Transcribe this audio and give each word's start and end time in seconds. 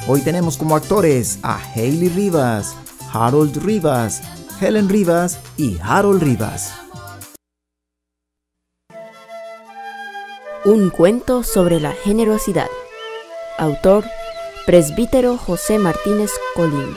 Hoy 0.07 0.21
tenemos 0.21 0.57
como 0.57 0.75
actores 0.75 1.39
a 1.41 1.59
Hailey 1.73 2.09
Rivas, 2.09 2.75
Harold 3.11 3.63
Rivas, 3.63 4.21
Helen 4.61 4.89
Rivas 4.89 5.39
y 5.57 5.79
Harold 5.81 6.21
Rivas. 6.21 6.71
Un 10.65 10.91
cuento 10.91 11.41
sobre 11.41 11.79
la 11.79 11.93
generosidad. 11.93 12.69
Autor, 13.57 14.05
presbítero 14.65 15.37
José 15.37 15.77
Martínez 15.77 16.31
Colín. 16.55 16.95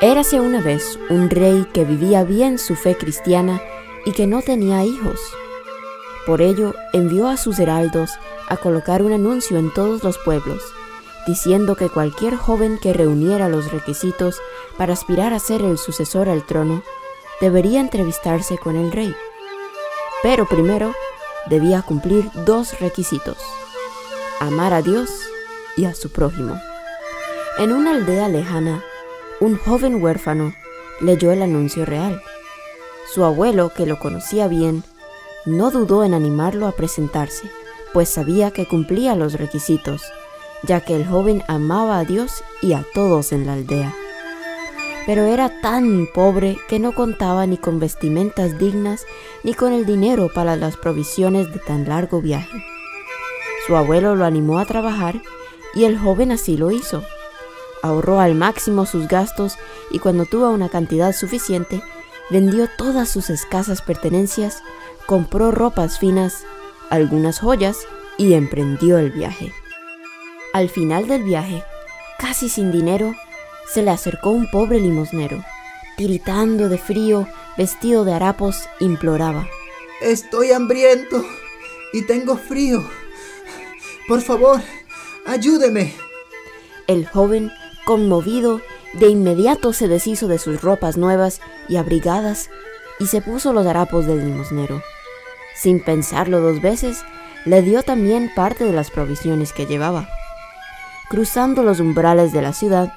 Érase 0.00 0.38
una 0.38 0.60
vez 0.60 1.00
un 1.08 1.28
rey 1.28 1.66
que 1.72 1.84
vivía 1.84 2.22
bien 2.22 2.58
su 2.58 2.76
fe 2.76 2.96
cristiana 2.96 3.60
y 4.04 4.12
que 4.12 4.28
no 4.28 4.40
tenía 4.40 4.84
hijos. 4.84 5.18
Por 6.26 6.40
ello 6.40 6.74
envió 6.92 7.26
a 7.26 7.36
sus 7.36 7.58
heraldos 7.58 8.12
a 8.48 8.56
colocar 8.56 9.02
un 9.02 9.12
anuncio 9.12 9.58
en 9.58 9.74
todos 9.74 10.04
los 10.04 10.16
pueblos, 10.18 10.62
diciendo 11.26 11.74
que 11.74 11.88
cualquier 11.88 12.36
joven 12.36 12.78
que 12.80 12.92
reuniera 12.92 13.48
los 13.48 13.72
requisitos 13.72 14.40
para 14.78 14.92
aspirar 14.92 15.32
a 15.32 15.40
ser 15.40 15.62
el 15.62 15.76
sucesor 15.76 16.28
al 16.28 16.46
trono 16.46 16.84
debería 17.40 17.80
entrevistarse 17.80 18.58
con 18.58 18.76
el 18.76 18.92
rey. 18.92 19.12
Pero 20.22 20.46
primero 20.46 20.94
debía 21.46 21.82
cumplir 21.82 22.30
dos 22.46 22.78
requisitos, 22.78 23.38
amar 24.40 24.74
a 24.74 24.82
Dios 24.82 25.08
y 25.76 25.84
a 25.84 25.94
su 25.94 26.10
prójimo. 26.10 26.60
En 27.58 27.72
una 27.72 27.92
aldea 27.92 28.28
lejana, 28.28 28.82
un 29.38 29.56
joven 29.56 30.02
huérfano 30.02 30.52
leyó 31.00 31.30
el 31.30 31.42
anuncio 31.42 31.84
real 31.84 32.20
su 33.12 33.24
abuelo, 33.24 33.72
que 33.74 33.86
lo 33.86 33.98
conocía 33.98 34.46
bien, 34.46 34.84
no 35.44 35.72
dudó 35.72 36.04
en 36.04 36.14
animarlo 36.14 36.68
a 36.68 36.72
presentarse, 36.72 37.50
pues 37.92 38.08
sabía 38.08 38.52
que 38.52 38.68
cumplía 38.68 39.16
los 39.16 39.32
requisitos, 39.32 40.02
ya 40.62 40.80
que 40.82 40.94
el 40.94 41.04
joven 41.06 41.42
amaba 41.48 41.98
a 41.98 42.04
Dios 42.04 42.44
y 42.62 42.72
a 42.72 42.84
todos 42.94 43.32
en 43.32 43.46
la 43.46 43.54
aldea. 43.54 43.92
Pero 45.06 45.24
era 45.24 45.60
tan 45.60 46.06
pobre 46.14 46.56
que 46.68 46.78
no 46.78 46.94
contaba 46.94 47.46
ni 47.46 47.56
con 47.56 47.80
vestimentas 47.80 48.58
dignas 48.58 49.06
ni 49.42 49.54
con 49.54 49.72
el 49.72 49.86
dinero 49.86 50.30
para 50.32 50.54
las 50.54 50.76
provisiones 50.76 51.52
de 51.52 51.58
tan 51.58 51.88
largo 51.88 52.20
viaje. 52.20 52.69
Su 53.66 53.76
abuelo 53.76 54.16
lo 54.16 54.24
animó 54.24 54.58
a 54.58 54.64
trabajar 54.64 55.20
y 55.74 55.84
el 55.84 55.98
joven 55.98 56.32
así 56.32 56.56
lo 56.56 56.70
hizo. 56.70 57.04
Ahorró 57.82 58.20
al 58.20 58.34
máximo 58.34 58.86
sus 58.86 59.08
gastos 59.08 59.56
y 59.90 59.98
cuando 59.98 60.26
tuvo 60.26 60.50
una 60.50 60.68
cantidad 60.68 61.12
suficiente, 61.12 61.82
vendió 62.30 62.68
todas 62.76 63.08
sus 63.08 63.30
escasas 63.30 63.82
pertenencias, 63.82 64.62
compró 65.06 65.50
ropas 65.50 65.98
finas, 65.98 66.44
algunas 66.90 67.40
joyas 67.40 67.78
y 68.18 68.34
emprendió 68.34 68.98
el 68.98 69.10
viaje. 69.10 69.52
Al 70.52 70.68
final 70.68 71.06
del 71.06 71.22
viaje, 71.22 71.62
casi 72.18 72.48
sin 72.48 72.72
dinero, 72.72 73.14
se 73.72 73.82
le 73.82 73.90
acercó 73.90 74.30
un 74.30 74.50
pobre 74.50 74.80
limosnero. 74.80 75.44
Tiritando 75.96 76.68
de 76.68 76.78
frío, 76.78 77.28
vestido 77.56 78.04
de 78.04 78.14
harapos, 78.14 78.68
imploraba. 78.80 79.46
Estoy 80.00 80.50
hambriento 80.50 81.24
y 81.92 82.02
tengo 82.02 82.36
frío. 82.36 82.82
Por 84.10 84.22
favor, 84.22 84.60
ayúdeme. 85.24 85.94
El 86.88 87.06
joven, 87.06 87.52
conmovido, 87.84 88.60
de 88.94 89.06
inmediato 89.06 89.72
se 89.72 89.86
deshizo 89.86 90.26
de 90.26 90.40
sus 90.40 90.60
ropas 90.62 90.96
nuevas 90.96 91.40
y 91.68 91.76
abrigadas 91.76 92.50
y 92.98 93.06
se 93.06 93.22
puso 93.22 93.52
los 93.52 93.64
harapos 93.68 94.06
del 94.06 94.24
limosnero. 94.24 94.82
Sin 95.54 95.80
pensarlo 95.80 96.40
dos 96.40 96.60
veces, 96.60 97.04
le 97.44 97.62
dio 97.62 97.84
también 97.84 98.32
parte 98.34 98.64
de 98.64 98.72
las 98.72 98.90
provisiones 98.90 99.52
que 99.52 99.66
llevaba. 99.66 100.08
Cruzando 101.08 101.62
los 101.62 101.78
umbrales 101.78 102.32
de 102.32 102.42
la 102.42 102.52
ciudad, 102.52 102.92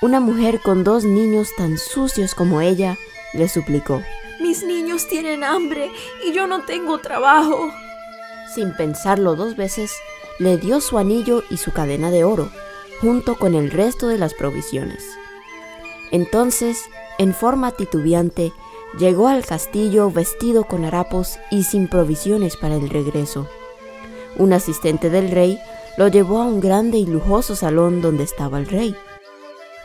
una 0.00 0.18
mujer 0.18 0.60
con 0.62 0.82
dos 0.82 1.04
niños 1.04 1.50
tan 1.58 1.76
sucios 1.76 2.34
como 2.34 2.62
ella 2.62 2.96
le 3.34 3.50
suplicó. 3.50 4.02
Mis 4.40 4.62
niños 4.62 5.08
tienen 5.08 5.44
hambre 5.44 5.90
y 6.26 6.32
yo 6.32 6.46
no 6.46 6.62
tengo 6.62 7.00
trabajo. 7.00 7.70
Sin 8.54 8.74
pensarlo 8.74 9.36
dos 9.36 9.56
veces, 9.56 9.92
le 10.38 10.58
dio 10.58 10.80
su 10.80 10.98
anillo 10.98 11.42
y 11.50 11.56
su 11.56 11.72
cadena 11.72 12.10
de 12.10 12.24
oro, 12.24 12.50
junto 13.00 13.36
con 13.36 13.54
el 13.54 13.70
resto 13.70 14.08
de 14.08 14.18
las 14.18 14.34
provisiones. 14.34 15.04
Entonces, 16.10 16.82
en 17.18 17.34
forma 17.34 17.72
titubeante, 17.72 18.52
llegó 18.98 19.28
al 19.28 19.44
castillo 19.44 20.10
vestido 20.10 20.64
con 20.64 20.84
harapos 20.84 21.38
y 21.50 21.64
sin 21.64 21.88
provisiones 21.88 22.56
para 22.56 22.76
el 22.76 22.88
regreso. 22.88 23.48
Un 24.36 24.52
asistente 24.52 25.10
del 25.10 25.30
rey 25.30 25.58
lo 25.96 26.08
llevó 26.08 26.40
a 26.40 26.46
un 26.46 26.60
grande 26.60 26.98
y 26.98 27.06
lujoso 27.06 27.54
salón 27.56 28.00
donde 28.02 28.24
estaba 28.24 28.58
el 28.58 28.66
rey. 28.66 28.96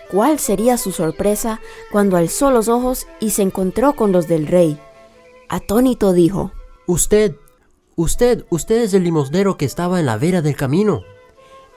¿Cuál 0.09 0.39
sería 0.39 0.77
su 0.77 0.91
sorpresa 0.91 1.61
cuando 1.91 2.17
alzó 2.17 2.49
los 2.49 2.67
ojos 2.67 3.05
y 3.19 3.29
se 3.29 3.43
encontró 3.43 3.93
con 3.93 4.11
los 4.11 4.27
del 4.27 4.47
rey? 4.47 4.79
Atónito 5.49 6.13
dijo, 6.13 6.51
Usted, 6.87 7.35
usted, 7.99 8.45
usted 8.49 8.77
es 8.77 8.93
el 8.93 9.03
limosnero 9.03 9.57
que 9.57 9.65
estaba 9.65 9.99
en 9.99 10.05
la 10.05 10.17
vera 10.17 10.41
del 10.41 10.55
camino. 10.55 11.01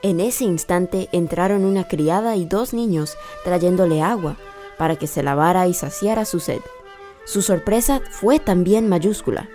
En 0.01 0.21
ese 0.21 0.45
instante 0.45 1.09
entraron 1.11 1.65
una 1.65 1.87
criada 1.87 2.37
y 2.37 2.45
dos 2.45 2.73
niños 2.73 3.17
trayéndole 3.43 4.01
agua 4.01 4.37
para 4.77 4.95
que 4.95 5.05
se 5.05 5.21
lavara 5.21 5.67
y 5.67 5.73
saciara 5.73 6.23
su 6.23 6.39
sed. 6.39 6.61
Su 7.25 7.41
sorpresa 7.41 8.01
fue 8.09 8.39
también 8.39 8.87
mayúscula. 8.87 9.49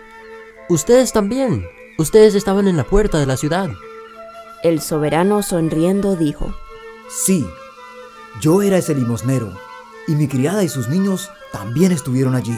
Ustedes 0.69 1.12
también. 1.12 1.67
Ustedes 1.99 2.34
estaban 2.34 2.69
en 2.69 2.77
la 2.77 2.85
puerta 2.85 3.19
de 3.19 3.27
la 3.27 3.39
ciudad. 3.39 3.71
El 4.62 4.83
soberano 4.83 5.43
sonriendo 5.43 6.17
dijo, 6.17 6.55
Sí, 7.09 7.47
yo 8.43 8.61
era 8.61 8.77
ese 8.77 8.95
limosnero, 8.95 9.53
y 10.06 10.12
mi 10.12 10.29
criada 10.29 10.62
y 10.65 10.69
sus 10.69 10.89
niños 10.89 11.31
también 11.50 11.93
estuvieron 11.93 12.35
allí. 12.35 12.56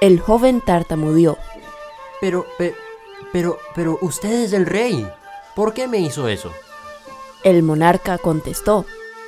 El 0.00 0.20
joven 0.20 0.60
tartamudeó. 0.60 1.36
Pero, 2.20 2.46
pero, 3.34 3.58
pero 3.74 3.98
usted 4.00 4.44
es 4.44 4.52
el 4.52 4.64
rey. 4.64 5.04
¿Por 5.56 5.74
qué 5.74 5.88
me 5.88 5.98
hizo 5.98 6.28
eso? 6.28 6.52
El 7.42 7.64
monarca 7.64 8.16
contestó, 8.16 8.86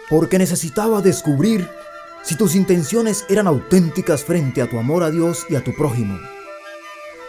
Porque 0.08 0.38
necesitaba 0.38 1.02
descubrir 1.02 1.68
si 2.22 2.36
tus 2.36 2.54
intenciones 2.54 3.26
eran 3.28 3.48
auténticas 3.48 4.22
frente 4.22 4.62
a 4.62 4.70
tu 4.70 4.78
amor 4.78 5.02
a 5.02 5.10
Dios 5.10 5.44
y 5.48 5.56
a 5.56 5.64
tu 5.64 5.74
prójimo. 5.74 6.16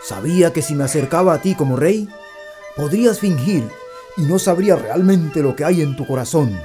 Sabía 0.04 0.54
que 0.54 0.62
si 0.62 0.76
me 0.76 0.84
acercaba 0.84 1.34
a 1.34 1.42
ti 1.42 1.56
como 1.56 1.78
rey, 1.78 2.08
podrías 2.76 3.20
fingir 3.20 3.68
y 4.16 4.22
no 4.22 4.38
sabría 4.38 4.76
realmente 4.76 5.42
lo 5.42 5.56
que 5.56 5.66
hay 5.66 5.82
en 5.82 5.96
tu 5.96 6.06
corazón. 6.06 6.56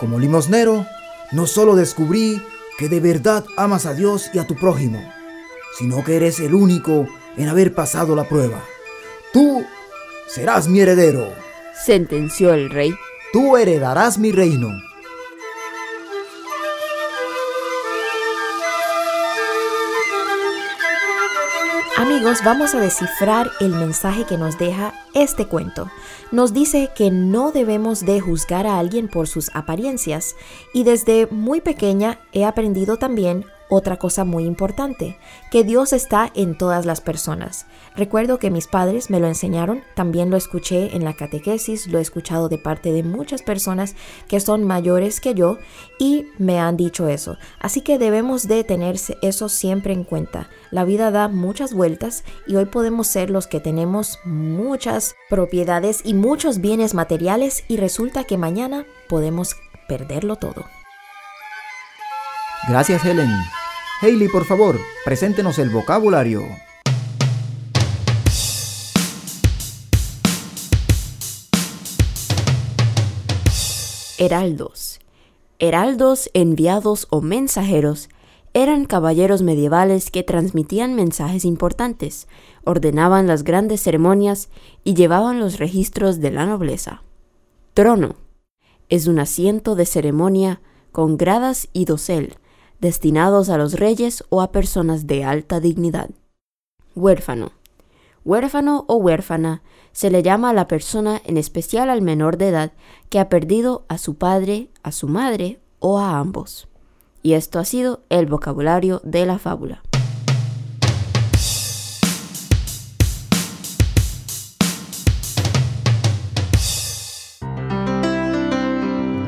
Como 0.00 0.18
limosnero, 0.18 0.84
no 1.30 1.46
solo 1.46 1.76
descubrí 1.76 2.42
que 2.78 2.88
de 2.88 2.98
verdad 2.98 3.44
amas 3.56 3.86
a 3.86 3.94
Dios 3.94 4.28
y 4.34 4.40
a 4.40 4.46
tu 4.48 4.56
prójimo, 4.56 5.00
sino 5.78 6.02
que 6.02 6.16
eres 6.16 6.40
el 6.40 6.52
único 6.52 7.06
en 7.36 7.48
haber 7.48 7.76
pasado 7.76 8.16
la 8.16 8.24
prueba. 8.24 8.60
Tú 9.32 9.64
serás 10.28 10.68
mi 10.68 10.80
heredero, 10.80 11.32
sentenció 11.84 12.54
el 12.54 12.70
rey 12.70 12.94
tú 13.36 13.58
heredarás 13.58 14.16
mi 14.16 14.32
reino. 14.32 14.70
Amigos, 21.98 22.38
vamos 22.42 22.74
a 22.74 22.80
descifrar 22.80 23.50
el 23.60 23.74
mensaje 23.74 24.24
que 24.24 24.38
nos 24.38 24.56
deja 24.58 24.94
este 25.12 25.46
cuento. 25.46 25.90
Nos 26.32 26.54
dice 26.54 26.90
que 26.96 27.10
no 27.10 27.52
debemos 27.52 28.06
de 28.06 28.20
juzgar 28.20 28.66
a 28.66 28.78
alguien 28.78 29.08
por 29.08 29.28
sus 29.28 29.50
apariencias 29.54 30.34
y 30.72 30.84
desde 30.84 31.26
muy 31.26 31.60
pequeña 31.60 32.20
he 32.32 32.46
aprendido 32.46 32.96
también 32.96 33.44
otra 33.68 33.96
cosa 33.96 34.24
muy 34.24 34.44
importante, 34.44 35.16
que 35.50 35.64
Dios 35.64 35.92
está 35.92 36.30
en 36.34 36.56
todas 36.56 36.86
las 36.86 37.00
personas. 37.00 37.66
Recuerdo 37.96 38.38
que 38.38 38.50
mis 38.50 38.66
padres 38.66 39.10
me 39.10 39.20
lo 39.20 39.26
enseñaron, 39.26 39.82
también 39.94 40.30
lo 40.30 40.36
escuché 40.36 40.94
en 40.94 41.04
la 41.04 41.14
catequesis, 41.14 41.86
lo 41.86 41.98
he 41.98 42.02
escuchado 42.02 42.48
de 42.48 42.58
parte 42.58 42.92
de 42.92 43.02
muchas 43.02 43.42
personas 43.42 43.94
que 44.28 44.40
son 44.40 44.64
mayores 44.64 45.20
que 45.20 45.34
yo 45.34 45.58
y 45.98 46.26
me 46.38 46.60
han 46.60 46.76
dicho 46.76 47.08
eso. 47.08 47.38
Así 47.58 47.80
que 47.80 47.98
debemos 47.98 48.48
de 48.48 48.64
tener 48.64 48.96
eso 49.22 49.48
siempre 49.48 49.92
en 49.92 50.04
cuenta. 50.04 50.48
La 50.70 50.84
vida 50.84 51.10
da 51.10 51.28
muchas 51.28 51.72
vueltas 51.72 52.24
y 52.46 52.56
hoy 52.56 52.66
podemos 52.66 53.06
ser 53.06 53.30
los 53.30 53.46
que 53.46 53.60
tenemos 53.60 54.18
muchas 54.24 55.14
propiedades 55.28 56.02
y 56.04 56.14
muchos 56.14 56.60
bienes 56.60 56.94
materiales 56.94 57.64
y 57.68 57.76
resulta 57.76 58.24
que 58.24 58.38
mañana 58.38 58.86
podemos 59.08 59.56
perderlo 59.88 60.36
todo. 60.36 60.64
Gracias, 62.68 63.04
Helen. 63.04 63.30
Hailey, 63.98 64.28
por 64.28 64.44
favor, 64.44 64.78
preséntenos 65.06 65.58
el 65.58 65.70
vocabulario. 65.70 66.42
Heraldos. 74.18 75.00
Heraldos, 75.58 76.30
enviados 76.34 77.06
o 77.08 77.22
mensajeros 77.22 78.10
eran 78.52 78.84
caballeros 78.84 79.40
medievales 79.40 80.10
que 80.10 80.22
transmitían 80.22 80.94
mensajes 80.94 81.46
importantes, 81.46 82.28
ordenaban 82.64 83.26
las 83.26 83.44
grandes 83.44 83.82
ceremonias 83.82 84.50
y 84.84 84.92
llevaban 84.92 85.40
los 85.40 85.58
registros 85.58 86.20
de 86.20 86.32
la 86.32 86.44
nobleza. 86.44 87.02
Trono. 87.72 88.16
Es 88.90 89.06
un 89.06 89.18
asiento 89.20 89.74
de 89.74 89.86
ceremonia 89.86 90.60
con 90.92 91.16
gradas 91.16 91.68
y 91.72 91.86
dosel, 91.86 92.36
destinados 92.80 93.48
a 93.48 93.58
los 93.58 93.74
reyes 93.74 94.24
o 94.28 94.40
a 94.42 94.52
personas 94.52 95.06
de 95.06 95.24
alta 95.24 95.60
dignidad. 95.60 96.10
Huérfano. 96.94 97.52
Huérfano 98.24 98.84
o 98.88 98.96
huérfana 98.96 99.62
se 99.92 100.10
le 100.10 100.22
llama 100.22 100.50
a 100.50 100.52
la 100.52 100.66
persona, 100.66 101.22
en 101.24 101.36
especial 101.36 101.90
al 101.90 102.02
menor 102.02 102.36
de 102.36 102.48
edad, 102.48 102.72
que 103.08 103.20
ha 103.20 103.28
perdido 103.28 103.84
a 103.88 103.98
su 103.98 104.16
padre, 104.16 104.70
a 104.82 104.92
su 104.92 105.08
madre 105.08 105.60
o 105.78 105.98
a 105.98 106.18
ambos. 106.18 106.68
Y 107.22 107.34
esto 107.34 107.58
ha 107.58 107.64
sido 107.64 108.02
el 108.08 108.26
vocabulario 108.26 109.00
de 109.04 109.26
la 109.26 109.38
fábula. 109.38 109.82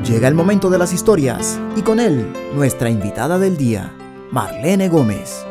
Llega 0.09 0.27
el 0.27 0.33
momento 0.33 0.71
de 0.71 0.79
las 0.79 0.91
historias 0.91 1.59
y 1.75 1.83
con 1.83 1.99
él 1.99 2.33
nuestra 2.55 2.89
invitada 2.89 3.37
del 3.37 3.57
día, 3.57 3.95
Marlene 4.31 4.89
Gómez. 4.89 5.45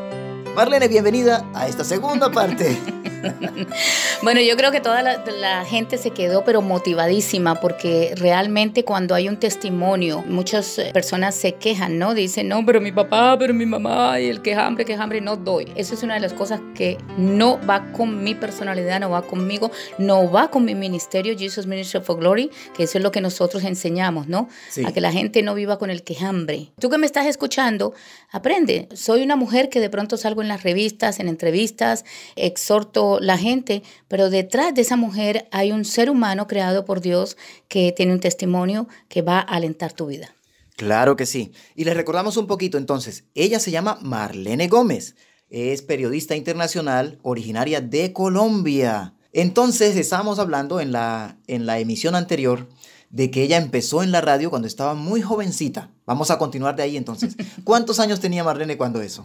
Marlene, 0.56 0.88
bienvenida 0.88 1.48
a 1.54 1.68
esta 1.68 1.84
segunda 1.84 2.28
parte. 2.32 2.76
bueno, 4.22 4.40
yo 4.40 4.56
creo 4.56 4.70
que 4.70 4.80
toda 4.80 5.02
la, 5.02 5.64
gente 5.64 5.98
se 5.98 6.10
quedó 6.10 6.44
pero 6.44 6.62
motivadísima 6.62 7.56
porque 7.56 8.14
realmente 8.16 8.84
cuando 8.84 9.14
hay 9.14 9.28
un 9.28 9.36
testimonio, 9.36 10.24
muchas 10.26 10.78
eh, 10.78 10.90
personas 10.92 11.34
se 11.34 11.54
quejan, 11.54 11.98
¿no? 11.98 12.14
Dicen, 12.14 12.48
no, 12.48 12.64
pero 12.64 12.80
mi 12.80 12.92
papá, 12.92 13.36
pero 13.38 13.52
mi 13.52 13.66
mamá, 13.66 14.20
y 14.20 14.28
el 14.28 14.40
que 14.42 14.54
hambre, 14.54 14.84
que 14.84 14.94
hambre, 14.94 15.20
no 15.20 15.36
doy. 15.36 15.70
Eso 15.74 15.94
es 15.94 16.02
una 16.02 16.14
de 16.14 16.20
las 16.20 16.32
cosas 16.32 16.60
que 16.74 16.98
no 17.16 17.58
va 17.68 17.92
con 17.92 18.22
mi 18.22 18.34
personalidad, 18.34 19.00
no 19.00 19.10
va 19.10 19.22
conmigo, 19.22 19.70
no 19.98 20.30
va 20.30 20.50
con 20.50 20.64
mi 20.64 20.74
ministerio, 20.74 21.36
Jesus 21.36 21.66
Ministry 21.66 22.00
for 22.00 22.18
Glory, 22.18 22.50
que 22.76 22.84
eso 22.84 22.98
es 22.98 23.04
lo 23.04 23.10
que 23.10 23.20
nosotros 23.20 23.64
enseñamos, 23.64 24.28
¿no? 24.28 24.48
A 24.84 24.92
que 24.92 25.00
la 25.00 25.12
gente 25.12 25.42
no 25.42 25.54
viva 25.54 25.78
con 25.78 25.90
el 25.90 26.02
que 26.02 26.16
hambre. 26.24 26.72
Tú 26.80 26.88
que 26.90 26.98
me 26.98 27.06
estás 27.06 27.26
escuchando, 27.26 27.94
aprende. 28.30 28.88
Soy 28.94 29.22
una 29.22 29.36
mujer 29.36 29.68
que 29.68 29.80
de 29.80 29.90
pronto 29.90 30.16
salgo 30.16 30.42
en 30.42 30.48
las 30.48 30.62
revistas, 30.62 31.20
en 31.20 31.28
entrevistas, 31.28 32.04
exhorto 32.36 33.07
la 33.20 33.38
gente, 33.38 33.82
pero 34.08 34.30
detrás 34.30 34.74
de 34.74 34.82
esa 34.82 34.96
mujer 34.96 35.48
hay 35.50 35.72
un 35.72 35.84
ser 35.84 36.10
humano 36.10 36.46
creado 36.46 36.84
por 36.84 37.00
Dios 37.00 37.36
que 37.68 37.92
tiene 37.92 38.12
un 38.12 38.20
testimonio 38.20 38.88
que 39.08 39.22
va 39.22 39.38
a 39.38 39.56
alentar 39.56 39.92
tu 39.92 40.06
vida. 40.06 40.34
Claro 40.76 41.16
que 41.16 41.26
sí. 41.26 41.52
Y 41.74 41.84
les 41.84 41.96
recordamos 41.96 42.36
un 42.36 42.46
poquito 42.46 42.78
entonces, 42.78 43.24
ella 43.34 43.58
se 43.58 43.70
llama 43.70 43.98
Marlene 44.00 44.68
Gómez, 44.68 45.16
es 45.50 45.82
periodista 45.82 46.36
internacional 46.36 47.18
originaria 47.22 47.80
de 47.80 48.12
Colombia. 48.12 49.14
Entonces 49.32 49.96
estábamos 49.96 50.38
hablando 50.38 50.80
en 50.80 50.92
la, 50.92 51.38
en 51.46 51.66
la 51.66 51.78
emisión 51.78 52.14
anterior 52.14 52.68
de 53.10 53.30
que 53.30 53.42
ella 53.42 53.56
empezó 53.56 54.02
en 54.02 54.12
la 54.12 54.20
radio 54.20 54.50
cuando 54.50 54.68
estaba 54.68 54.94
muy 54.94 55.22
jovencita. 55.22 55.90
Vamos 56.06 56.30
a 56.30 56.38
continuar 56.38 56.76
de 56.76 56.82
ahí 56.82 56.96
entonces. 56.96 57.36
¿Cuántos 57.64 57.98
años 58.00 58.20
tenía 58.20 58.44
Marlene 58.44 58.76
cuando 58.76 59.00
eso? 59.00 59.24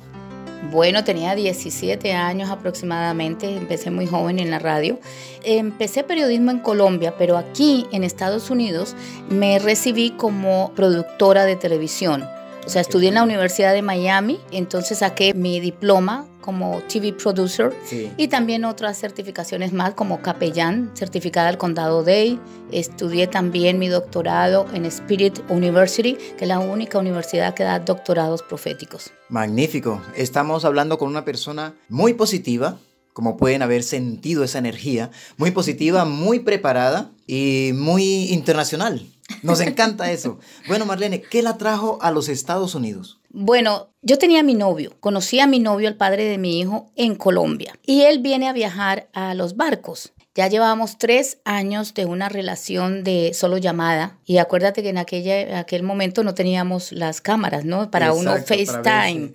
Bueno, 0.71 1.04
tenía 1.04 1.36
17 1.36 2.13
años 2.13 2.50
aproximadamente, 2.50 3.54
empecé 3.57 3.92
muy 3.92 4.07
joven 4.07 4.39
en 4.39 4.50
la 4.50 4.60
radio. 4.60 4.98
Empecé 5.44 6.04
periodismo 6.04 6.51
en 6.51 6.60
Colombia, 6.60 7.15
pero 7.18 7.38
aquí 7.38 7.86
en 7.92 8.04
Estados 8.06 8.50
Unidos 8.50 8.95
me 9.30 9.60
recibí 9.60 10.12
como 10.12 10.71
productora 10.74 11.44
de 11.44 11.57
televisión. 11.57 12.24
O 12.65 12.69
sea, 12.69 12.81
estudié 12.81 13.10
en 13.10 13.15
la 13.15 13.24
Universidad 13.24 13.74
de 13.74 13.81
Miami, 13.81 14.39
entonces 14.51 15.00
saqué 15.00 15.33
mi 15.33 15.60
diploma 15.60 16.25
como 16.39 16.81
TV 16.81 17.13
producer 17.13 17.74
y 18.18 18.27
también 18.27 18.65
otras 18.65 19.00
certificaciones 19.00 19.74
más 19.74 19.94
como 19.94 20.21
capellán, 20.21 20.92
certificada 20.94 21.48
del 21.48 21.57
condado 21.57 22.04
Day. 22.04 22.39
Estudié 22.71 23.27
también 23.27 23.80
mi 23.80 23.88
doctorado 23.88 24.65
en 24.74 24.86
Spirit 24.86 25.39
University, 25.50 26.15
que 26.38 26.45
es 26.45 26.48
la 26.48 26.60
única 26.60 27.00
universidad 27.00 27.54
que 27.54 27.63
da 27.63 27.80
doctorados 27.80 28.44
proféticos. 28.44 29.12
Magnífico. 29.30 30.01
Estamos 30.15 30.65
hablando 30.65 30.98
con 30.98 31.10
una 31.10 31.25
persona 31.25 31.75
muy 31.89 32.13
positiva, 32.13 32.77
como 33.13 33.38
pueden 33.38 33.62
haber 33.62 33.83
sentido 33.83 34.44
esa 34.44 34.60
energía, 34.60 35.12
muy 35.38 35.51
positiva, 35.51 36.04
muy 36.06 36.39
preparada 36.39 37.12
y 37.25 37.71
muy 37.74 38.33
internacional. 38.33 39.06
Nos 39.41 39.61
encanta 39.61 40.11
eso. 40.11 40.39
Bueno, 40.67 40.85
Marlene, 40.85 41.21
¿qué 41.21 41.41
la 41.41 41.57
trajo 41.57 41.97
a 42.01 42.11
los 42.11 42.29
Estados 42.29 42.75
Unidos? 42.75 43.19
Bueno, 43.29 43.89
yo 44.01 44.17
tenía 44.17 44.41
a 44.41 44.43
mi 44.43 44.53
novio, 44.53 44.95
conocí 44.99 45.39
a 45.39 45.47
mi 45.47 45.59
novio, 45.59 45.87
el 45.87 45.95
padre 45.95 46.25
de 46.25 46.37
mi 46.37 46.59
hijo, 46.59 46.91
en 46.95 47.15
Colombia. 47.15 47.77
Y 47.83 48.01
él 48.01 48.19
viene 48.19 48.47
a 48.47 48.53
viajar 48.53 49.09
a 49.13 49.33
los 49.33 49.55
barcos. 49.55 50.13
Ya 50.35 50.47
llevábamos 50.47 50.97
tres 50.97 51.37
años 51.45 51.93
de 51.93 52.05
una 52.05 52.27
relación 52.27 53.03
de 53.03 53.33
solo 53.35 53.57
llamada. 53.57 54.17
Y 54.25 54.37
acuérdate 54.37 54.81
que 54.81 54.89
en 54.89 54.97
aquella, 54.97 55.59
aquel 55.59 55.83
momento 55.83 56.23
no 56.23 56.33
teníamos 56.33 56.91
las 56.91 57.21
cámaras, 57.21 57.65
¿no? 57.65 57.91
Para 57.91 58.13
uno 58.13 58.35
FaceTime. 58.37 59.33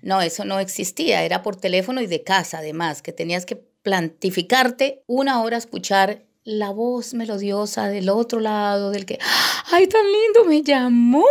No, 0.00 0.22
eso 0.22 0.46
no 0.46 0.58
existía. 0.58 1.22
Era 1.22 1.42
por 1.42 1.56
teléfono 1.56 2.00
y 2.00 2.06
de 2.06 2.22
casa, 2.22 2.58
además, 2.58 3.02
que 3.02 3.12
tenías 3.12 3.44
que 3.44 3.56
plantificarte 3.56 5.02
una 5.06 5.42
hora 5.42 5.58
escuchar 5.58 6.24
la 6.48 6.70
voz 6.70 7.12
melodiosa 7.12 7.88
del 7.88 8.08
otro 8.08 8.40
lado, 8.40 8.90
del 8.90 9.04
que, 9.04 9.18
¡ay, 9.70 9.86
tan 9.86 10.00
lindo! 10.04 10.46
Me 10.46 10.62
llamó. 10.62 11.26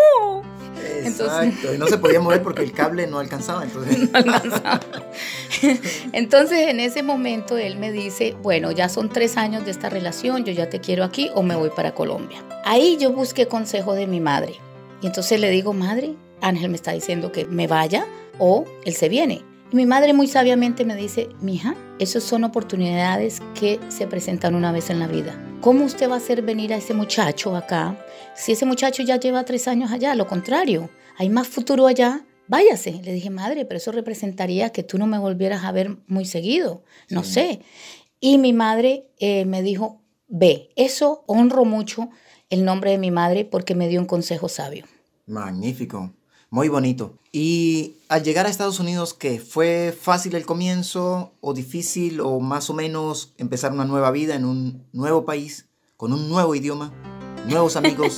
Exacto, 1.04 1.74
y 1.74 1.78
no 1.80 1.88
se 1.88 1.98
podía 1.98 2.20
mover 2.20 2.44
porque 2.44 2.62
el 2.62 2.72
cable 2.72 3.08
no 3.08 3.18
alcanzaba. 3.18 3.64
Entonces. 3.64 3.98
No 4.12 4.18
alcanzaba. 4.20 4.80
entonces, 6.12 6.68
en 6.68 6.80
ese 6.80 7.02
momento, 7.02 7.58
él 7.58 7.78
me 7.78 7.92
dice, 7.92 8.36
bueno, 8.44 8.72
ya 8.72 8.90
son 8.90 9.10
tres 9.10 9.38
años 9.38 9.66
de 9.66 9.72
esta 9.72 9.90
relación, 9.90 10.46
yo 10.46 10.54
ya 10.54 10.70
te 10.70 10.80
quiero 10.80 11.04
aquí 11.04 11.32
o 11.34 11.42
me 11.42 11.56
voy 11.56 11.72
para 11.76 11.96
Colombia. 11.96 12.44
Ahí 12.64 12.98
yo 13.00 13.12
busqué 13.12 13.48
consejo 13.48 13.96
de 13.96 14.06
mi 14.06 14.20
madre. 14.20 14.54
Y 15.02 15.08
entonces 15.08 15.42
le 15.42 15.50
digo, 15.50 15.74
madre, 15.74 16.14
Ángel 16.42 16.70
me 16.70 16.76
está 16.76 16.92
diciendo 16.92 17.32
que 17.32 17.46
me 17.46 17.66
vaya 17.66 18.06
o 18.38 18.66
él 18.86 18.94
se 18.94 19.10
viene. 19.10 19.47
Y 19.72 19.76
mi 19.76 19.86
madre 19.86 20.14
muy 20.14 20.28
sabiamente 20.28 20.86
me 20.86 20.96
dice, 20.96 21.28
mija, 21.42 21.76
esas 22.00 22.24
son 22.24 22.46
oportunidades 22.46 23.42
que 23.60 23.82
se 23.90 24.08
presentan 24.08 24.56
una 24.56 24.72
vez 24.72 24.90
en 24.90 25.00
la 25.00 25.08
vida. 25.08 25.38
¿Cómo 25.60 25.84
usted 25.84 26.10
va 26.10 26.14
a 26.14 26.18
hacer 26.20 26.42
venir 26.42 26.74
a 26.74 26.78
ese 26.78 26.94
muchacho 26.94 27.54
acá 27.54 27.98
si 28.34 28.54
ese 28.54 28.66
muchacho 28.66 29.04
ya 29.04 29.18
lleva 29.18 29.44
tres 29.44 29.68
años 29.68 29.92
allá? 29.92 30.16
Lo 30.16 30.26
contrario, 30.26 30.90
hay 31.18 31.30
más 31.30 31.50
futuro 31.50 31.86
allá. 31.86 32.26
Váyase. 32.48 33.02
Le 33.04 33.12
dije, 33.12 33.30
madre, 33.30 33.66
pero 33.66 33.78
eso 33.78 33.92
representaría 33.92 34.70
que 34.70 34.84
tú 34.84 34.98
no 34.98 35.06
me 35.06 35.20
volvieras 35.20 35.66
a 35.66 35.74
ver 35.74 35.98
muy 36.08 36.24
seguido. 36.24 36.84
No 37.10 37.26
sé. 37.26 37.60
Y 38.22 38.38
mi 38.38 38.54
madre 38.54 39.10
eh, 39.20 39.44
me 39.44 39.62
dijo, 39.64 40.02
ve, 40.30 40.70
eso 40.78 41.26
honro 41.28 41.66
mucho 41.66 42.10
el 42.50 42.64
nombre 42.64 42.92
de 42.92 43.00
mi 43.00 43.12
madre 43.12 43.44
porque 43.44 43.76
me 43.76 43.90
dio 43.90 44.00
un 44.00 44.08
consejo 44.08 44.48
sabio. 44.48 44.86
Magnífico. 45.26 46.14
Muy 46.50 46.70
bonito. 46.70 47.20
Y 47.34 47.97
al 48.10 48.24
llegar 48.24 48.46
a 48.46 48.50
Estados 48.50 48.80
Unidos, 48.80 49.14
¿qué? 49.14 49.40
¿Fue 49.40 49.98
fácil 50.00 50.36
el 50.36 50.46
comienzo 50.46 51.34
o 51.42 51.54
difícil 51.54 52.22
o 52.22 52.40
más 52.40 52.70
o 52.70 52.74
menos 52.74 53.34
empezar 53.38 53.74
una 53.74 53.86
nueva 53.86 54.12
vida 54.12 54.36
en 54.36 54.46
un 54.46 54.88
nuevo 54.94 55.26
país, 55.26 55.70
con 55.98 56.14
un 56.14 56.30
nuevo 56.30 56.56
idioma? 56.56 57.17
Nuevos 57.48 57.76
amigos? 57.76 58.18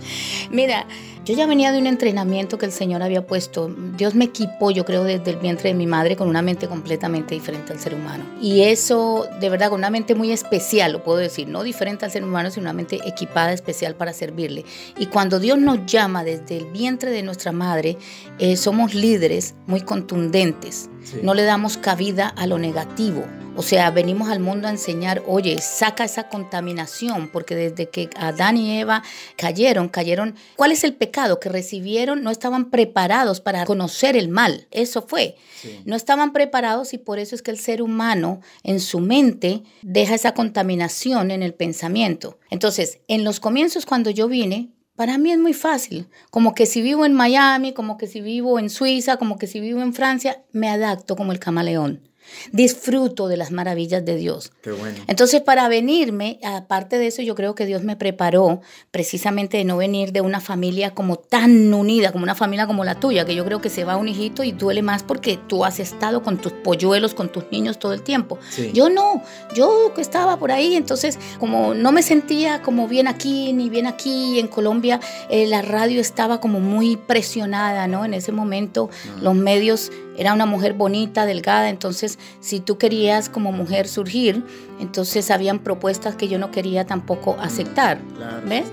Mira, 0.50 0.86
yo 1.24 1.34
ya 1.34 1.46
venía 1.46 1.70
de 1.70 1.78
un 1.78 1.86
entrenamiento 1.86 2.58
que 2.58 2.66
el 2.66 2.72
Señor 2.72 3.02
había 3.02 3.26
puesto. 3.26 3.72
Dios 3.96 4.16
me 4.16 4.24
equipó, 4.24 4.72
yo 4.72 4.84
creo, 4.84 5.04
desde 5.04 5.30
el 5.30 5.36
vientre 5.36 5.68
de 5.68 5.74
mi 5.74 5.86
madre 5.86 6.16
con 6.16 6.28
una 6.28 6.42
mente 6.42 6.66
completamente 6.66 7.34
diferente 7.34 7.72
al 7.72 7.78
ser 7.78 7.94
humano. 7.94 8.24
Y 8.42 8.62
eso, 8.62 9.28
de 9.40 9.48
verdad, 9.48 9.70
con 9.70 9.78
una 9.78 9.90
mente 9.90 10.16
muy 10.16 10.32
especial, 10.32 10.92
lo 10.92 11.04
puedo 11.04 11.18
decir, 11.18 11.46
no 11.46 11.62
diferente 11.62 12.04
al 12.04 12.10
ser 12.10 12.24
humano, 12.24 12.50
sino 12.50 12.64
una 12.64 12.72
mente 12.72 12.98
equipada 13.06 13.52
especial 13.52 13.94
para 13.94 14.12
servirle. 14.12 14.64
Y 14.98 15.06
cuando 15.06 15.38
Dios 15.38 15.58
nos 15.58 15.86
llama 15.86 16.24
desde 16.24 16.56
el 16.56 16.64
vientre 16.66 17.10
de 17.10 17.22
nuestra 17.22 17.52
madre, 17.52 17.96
eh, 18.40 18.56
somos 18.56 18.94
líderes 18.94 19.54
muy 19.68 19.82
contundentes. 19.82 20.89
No 21.22 21.34
le 21.34 21.42
damos 21.42 21.76
cabida 21.76 22.28
a 22.28 22.46
lo 22.46 22.58
negativo. 22.58 23.24
O 23.56 23.62
sea, 23.62 23.90
venimos 23.90 24.30
al 24.30 24.40
mundo 24.40 24.68
a 24.68 24.70
enseñar, 24.70 25.22
oye, 25.26 25.58
saca 25.60 26.04
esa 26.04 26.28
contaminación, 26.28 27.28
porque 27.28 27.56
desde 27.56 27.90
que 27.90 28.08
Adán 28.16 28.56
y 28.56 28.78
Eva 28.78 29.02
cayeron, 29.36 29.88
cayeron, 29.88 30.36
¿cuál 30.56 30.72
es 30.72 30.84
el 30.84 30.94
pecado? 30.94 31.40
Que 31.40 31.48
recibieron, 31.48 32.22
no 32.22 32.30
estaban 32.30 32.70
preparados 32.70 33.40
para 33.40 33.66
conocer 33.66 34.16
el 34.16 34.28
mal, 34.28 34.68
eso 34.70 35.02
fue. 35.02 35.36
No 35.84 35.96
estaban 35.96 36.32
preparados 36.32 36.94
y 36.94 36.98
por 36.98 37.18
eso 37.18 37.34
es 37.34 37.42
que 37.42 37.50
el 37.50 37.58
ser 37.58 37.82
humano 37.82 38.40
en 38.62 38.80
su 38.80 39.00
mente 39.00 39.62
deja 39.82 40.14
esa 40.14 40.32
contaminación 40.32 41.30
en 41.30 41.42
el 41.42 41.52
pensamiento. 41.52 42.38
Entonces, 42.50 43.00
en 43.08 43.24
los 43.24 43.40
comienzos 43.40 43.84
cuando 43.84 44.10
yo 44.10 44.28
vine, 44.28 44.70
para 44.96 45.18
mí 45.18 45.32
es 45.32 45.38
muy 45.38 45.54
fácil, 45.54 46.08
como 46.30 46.54
que 46.54 46.66
si 46.66 46.82
vivo 46.82 47.06
en 47.06 47.14
Miami, 47.14 47.72
como 47.72 47.96
que 47.96 48.06
si 48.06 48.20
vivo 48.20 48.58
en 48.58 48.70
Suiza, 48.70 49.16
como 49.16 49.38
que 49.38 49.46
si 49.46 49.60
vivo 49.60 49.80
en 49.80 49.94
Francia, 49.94 50.44
me 50.52 50.68
adapto 50.68 51.16
como 51.16 51.32
el 51.32 51.38
camaleón. 51.38 52.09
Disfruto 52.52 53.28
de 53.28 53.36
las 53.36 53.50
maravillas 53.50 54.04
de 54.04 54.16
Dios. 54.16 54.52
Qué 54.62 54.72
bueno. 54.72 54.98
Entonces, 55.06 55.40
para 55.40 55.68
venirme, 55.68 56.38
aparte 56.44 56.98
de 56.98 57.08
eso, 57.08 57.22
yo 57.22 57.34
creo 57.34 57.54
que 57.54 57.66
Dios 57.66 57.82
me 57.82 57.96
preparó 57.96 58.60
precisamente 58.90 59.56
de 59.56 59.64
no 59.64 59.76
venir 59.76 60.12
de 60.12 60.20
una 60.20 60.40
familia 60.40 60.94
como 60.94 61.16
tan 61.16 61.72
unida, 61.72 62.12
como 62.12 62.24
una 62.24 62.34
familia 62.34 62.66
como 62.66 62.84
la 62.84 62.94
tuya, 63.00 63.24
que 63.24 63.34
yo 63.34 63.44
creo 63.44 63.60
que 63.60 63.70
se 63.70 63.84
va 63.84 63.96
un 63.96 64.08
hijito 64.08 64.44
y 64.44 64.52
duele 64.52 64.82
más 64.82 65.02
porque 65.02 65.38
tú 65.48 65.64
has 65.64 65.80
estado 65.80 66.22
con 66.22 66.38
tus 66.38 66.52
polluelos, 66.52 67.14
con 67.14 67.30
tus 67.30 67.44
niños 67.50 67.78
todo 67.78 67.92
el 67.92 68.02
tiempo. 68.02 68.38
Yo 68.72 68.88
no, 68.88 69.22
yo 69.54 69.92
que 69.94 70.00
estaba 70.00 70.38
por 70.38 70.52
ahí, 70.52 70.74
entonces 70.74 71.18
como 71.38 71.74
no 71.74 71.92
me 71.92 72.02
sentía 72.02 72.62
como 72.62 72.88
bien 72.88 73.08
aquí 73.08 73.52
ni 73.52 73.68
bien 73.68 73.86
aquí, 73.86 74.38
en 74.38 74.48
Colombia 74.48 75.00
eh, 75.28 75.46
la 75.46 75.62
radio 75.62 76.00
estaba 76.00 76.40
como 76.40 76.60
muy 76.60 76.96
presionada, 76.96 77.86
¿no? 77.86 78.04
En 78.04 78.14
ese 78.14 78.32
momento 78.32 78.90
ah. 78.92 79.18
los 79.22 79.34
medios 79.34 79.90
era 80.20 80.34
una 80.34 80.44
mujer 80.44 80.74
bonita, 80.74 81.24
delgada, 81.24 81.70
entonces 81.70 82.18
si 82.40 82.60
tú 82.60 82.76
querías 82.76 83.30
como 83.30 83.52
mujer 83.52 83.88
surgir, 83.88 84.44
entonces 84.78 85.30
habían 85.30 85.60
propuestas 85.60 86.14
que 86.14 86.28
yo 86.28 86.38
no 86.38 86.50
quería 86.50 86.84
tampoco 86.84 87.38
aceptar, 87.40 87.98
¿ves? 88.44 88.66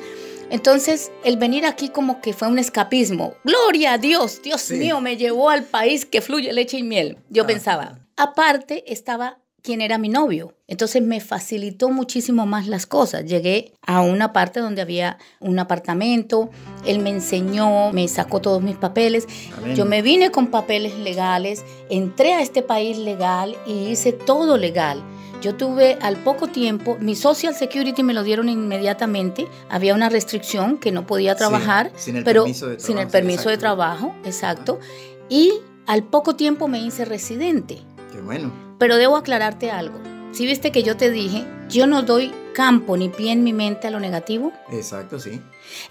Entonces, 0.49 1.09
el 1.23 1.37
venir 1.37 1.65
aquí 1.65 1.87
como 1.87 2.19
que 2.19 2.33
fue 2.33 2.49
un 2.49 2.59
escapismo. 2.59 3.33
Gloria 3.45 3.93
a 3.93 3.97
Dios, 3.97 4.41
Dios 4.41 4.69
mío, 4.71 4.99
me 4.99 5.15
llevó 5.15 5.49
al 5.49 5.63
país 5.63 6.05
que 6.05 6.21
fluye 6.21 6.51
leche 6.51 6.77
y 6.77 6.83
miel. 6.83 7.17
Yo 7.29 7.43
ah. 7.43 7.47
pensaba. 7.47 7.99
Aparte, 8.17 8.83
estaba 8.91 9.39
quién 9.67 9.81
era 9.81 9.97
mi 9.97 10.07
novio. 10.07 10.53
Entonces 10.69 11.01
me 11.03 11.19
facilitó 11.19 11.89
muchísimo 11.89 12.45
más 12.45 12.67
las 12.67 12.85
cosas. 12.85 13.25
Llegué 13.25 13.73
a 13.85 13.99
una 13.99 14.31
parte 14.31 14.61
donde 14.61 14.81
había 14.81 15.17
un 15.41 15.59
apartamento, 15.59 16.49
él 16.85 16.99
me 16.99 17.09
enseñó, 17.09 17.91
me 17.91 18.07
sacó 18.07 18.39
todos 18.39 18.63
mis 18.63 18.77
papeles. 18.77 19.27
Yo 19.75 19.83
me 19.83 20.01
vine 20.01 20.31
con 20.31 20.47
papeles 20.47 20.97
legales, 20.97 21.65
entré 21.89 22.33
a 22.33 22.41
este 22.41 22.61
país 22.61 22.97
legal 22.97 23.57
y 23.65 23.89
hice 23.89 24.13
todo 24.13 24.57
legal. 24.57 25.03
Yo 25.41 25.55
tuve 25.55 25.97
al 26.01 26.15
poco 26.15 26.47
tiempo, 26.47 26.95
mi 27.01 27.15
Social 27.15 27.53
Security 27.53 28.03
me 28.03 28.13
lo 28.13 28.23
dieron 28.23 28.47
inmediatamente, 28.47 29.47
había 29.69 29.95
una 29.95 30.07
restricción 30.07 30.77
que 30.77 30.93
no 30.93 31.05
podía 31.05 31.35
trabajar, 31.35 31.91
sin 31.97 32.15
el 32.15 32.23
pero 32.23 32.43
permiso 32.43 32.67
de 32.67 32.77
trabajo, 32.77 32.87
sin 32.87 32.97
el 32.99 33.07
permiso 33.09 33.49
de 33.49 33.57
trabajo, 33.57 34.15
exacto. 34.23 34.79
Y 35.27 35.51
al 35.87 36.03
poco 36.03 36.37
tiempo 36.37 36.69
me 36.69 36.79
hice 36.79 37.03
residente. 37.03 37.79
Qué 38.13 38.21
bueno. 38.21 38.66
Pero 38.77 38.97
debo 38.97 39.17
aclararte 39.17 39.71
algo. 39.71 39.99
Si 40.31 40.45
viste 40.45 40.71
que 40.71 40.83
yo 40.83 40.97
te 40.97 41.09
dije, 41.09 41.45
yo 41.69 41.87
no 41.87 42.03
doy 42.03 42.31
campo 42.53 42.97
ni 42.97 43.09
pie 43.09 43.31
en 43.31 43.43
mi 43.43 43.53
mente 43.53 43.87
a 43.87 43.91
lo 43.91 43.99
negativo. 43.99 44.51
Exacto, 44.71 45.19
sí. 45.19 45.41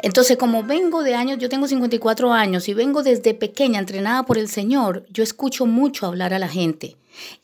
Entonces, 0.00 0.36
como 0.36 0.62
vengo 0.62 1.02
de 1.02 1.14
años, 1.14 1.38
yo 1.38 1.48
tengo 1.48 1.68
54 1.68 2.32
años 2.32 2.68
y 2.68 2.74
vengo 2.74 3.02
desde 3.02 3.34
pequeña 3.34 3.78
entrenada 3.78 4.24
por 4.24 4.38
el 4.38 4.48
Señor, 4.48 5.06
yo 5.10 5.22
escucho 5.22 5.66
mucho 5.66 6.06
hablar 6.06 6.34
a 6.34 6.38
la 6.38 6.48
gente. 6.48 6.96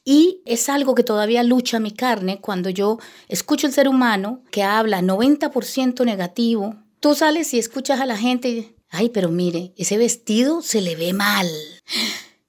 Y 0.04 0.42
es 0.44 0.68
algo 0.68 0.94
que 0.94 1.04
todavía 1.04 1.42
lucha 1.42 1.78
mi 1.78 1.92
carne 1.92 2.40
cuando 2.40 2.68
yo 2.68 2.98
escucho 3.28 3.66
el 3.66 3.72
ser 3.72 3.88
humano 3.88 4.42
que 4.50 4.62
habla 4.62 5.00
90% 5.00 6.04
negativo. 6.04 6.76
Tú 7.00 7.14
sales 7.14 7.54
y 7.54 7.58
escuchas 7.58 8.00
a 8.00 8.06
la 8.06 8.16
gente 8.16 8.48
y, 8.48 8.76
ay, 8.90 9.08
pero 9.08 9.28
mire, 9.28 9.72
ese 9.76 9.98
vestido 9.98 10.62
se 10.62 10.80
le 10.80 10.94
ve 10.96 11.12
mal 11.12 11.48